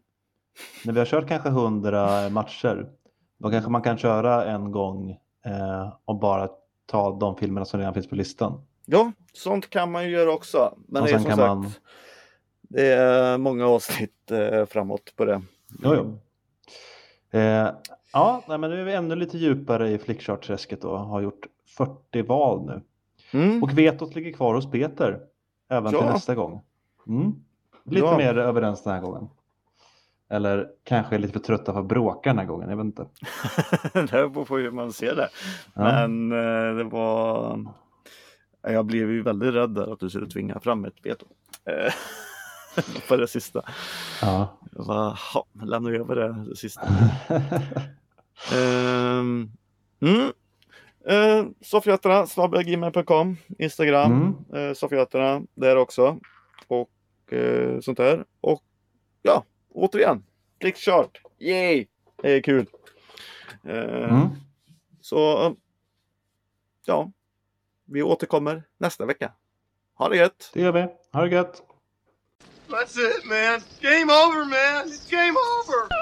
När 0.86 0.94
vi 0.94 1.00
har 1.00 1.06
kört 1.06 1.28
kanske 1.28 1.50
100 1.50 2.30
matcher, 2.30 2.90
då 3.38 3.50
kanske 3.52 3.72
man 3.72 3.82
kan 3.82 3.98
köra 3.98 4.46
en 4.46 4.72
gång 4.72 5.12
eh, 5.46 5.94
och 6.06 6.20
bara 6.20 6.50
ta 6.86 7.18
de 7.20 7.38
filmerna 7.38 7.66
som 7.66 7.80
redan 7.80 7.94
finns 7.94 8.10
på 8.10 8.16
listan. 8.16 8.62
Ja, 8.86 9.12
sånt 9.34 9.70
kan 9.70 9.92
man 9.92 10.04
ju 10.06 10.10
göra 10.12 10.32
också. 10.32 10.78
Men 10.88 11.02
Och 11.02 11.08
det 11.08 11.14
är 11.14 11.20
som 11.20 11.32
sagt, 11.32 11.38
man- 11.38 11.72
det 12.62 12.88
är 12.94 13.38
många 13.38 13.68
avsnitt 13.68 14.32
eh, 14.32 14.66
framåt 14.66 15.14
på 15.16 15.26
det. 15.26 15.42
Jo, 15.84 15.94
jo. 15.96 16.20
Eh, 17.40 17.70
ja, 18.14 18.42
nej, 18.48 18.58
men 18.58 18.70
nu 18.70 18.80
är 18.82 18.84
vi 18.86 18.94
ännu 18.94 19.16
lite 19.16 19.38
djupare 19.38 19.90
i 19.92 19.98
flickchartträsket 19.98 20.84
och 20.84 21.00
har 21.00 21.22
gjort 21.22 21.46
40 21.78 22.22
val 22.22 22.66
nu. 22.66 22.82
Mm. 23.32 23.64
Och 23.64 23.78
vetot 23.78 24.16
ligger 24.16 24.32
kvar 24.34 24.54
hos 24.56 24.72
Peter 24.72 25.20
även 25.70 25.92
till 25.92 26.00
Ja. 26.02 26.14
nästa 26.14 26.36
gång. 26.36 26.62
Mm. 27.08 27.36
Lite 27.86 28.06
Ja. 28.06 28.18
mer 28.18 28.38
överens 28.38 28.84
den 28.84 28.94
här 28.94 29.02
gången. 29.02 29.30
Eller 30.30 30.68
kanske 30.84 31.16
är 31.16 31.20
lite 31.20 31.34
för 31.34 31.40
trötta 31.40 31.74
för 31.74 31.80
att 31.80 31.86
bråka 31.88 32.30
den 32.30 32.40
här 32.40 32.46
gången, 32.46 32.70
jag 32.70 32.78
vet 32.78 32.86
inte. 32.86 33.06
det 33.94 34.12
beror 34.12 34.46
på 34.46 34.58
hur 34.58 34.72
man 34.72 34.94
ser 34.94 35.16
det. 35.16 35.30
Ja. 35.74 35.84
Men 36.08 36.32
eh, 36.32 36.76
det 36.76 36.84
var... 36.84 37.60
Jag 38.62 38.86
blev 38.86 39.12
ju 39.12 39.22
väldigt 39.22 39.54
rädd 39.54 39.70
där 39.76 39.94
att 39.94 40.00
du 40.00 40.10
skulle 40.10 40.28
tvinga 40.28 40.60
fram 40.60 40.86
ett 40.86 41.06
veto. 41.06 41.26
Eh, 41.66 41.94
på 43.08 43.16
det 43.16 43.28
sista. 43.28 43.62
Ja. 44.22 44.60
Jag 44.76 44.86
bara, 44.86 45.10
"Ha, 45.34 45.46
lämna 45.64 45.90
över 45.90 46.16
det, 46.16 46.46
det 46.50 46.56
sista. 46.56 46.82
Ehm, 48.56 49.52
mm. 50.00 50.32
Uh, 51.12 51.48
Sofiaterna, 51.62 52.28
snabelagmail.com, 52.28 53.38
Instagram, 53.60 54.12
Mm. 54.52 54.68
uh, 54.68 54.74
Sofiaterna 54.74 55.42
där 55.54 55.76
också. 55.76 56.20
Och 56.68 57.34
eh, 57.34 57.80
sånt 57.80 57.98
där. 57.98 58.26
Och 58.42 58.62
ja, 59.22 59.44
återigen, 59.74 60.24
Pliktchart, 60.60 61.22
yay! 61.40 61.88
Det 62.22 62.32
är 62.32 62.42
kul. 62.42 62.66
Eh, 63.64 64.14
Mm. 64.14 64.28
Så 65.02 65.56
ja, 66.86 67.12
vi 67.86 68.04
återkommer 68.04 68.64
nästa 68.78 69.06
vecka. 69.06 69.32
Ha 69.98 70.10
det 70.10 70.18
gött! 70.18 70.52
Det 70.54 70.62
gör 70.62 70.72
vi. 70.72 70.88
Ha 71.14 71.22
det 71.22 71.30
gött! 71.36 71.62
That's 72.68 72.98
it, 73.00 73.26
man. 73.26 73.62
Game 73.82 74.14
over, 74.14 74.46
man. 74.46 74.88
It's 74.88 75.12
game 75.12 75.32
over. 75.32 75.95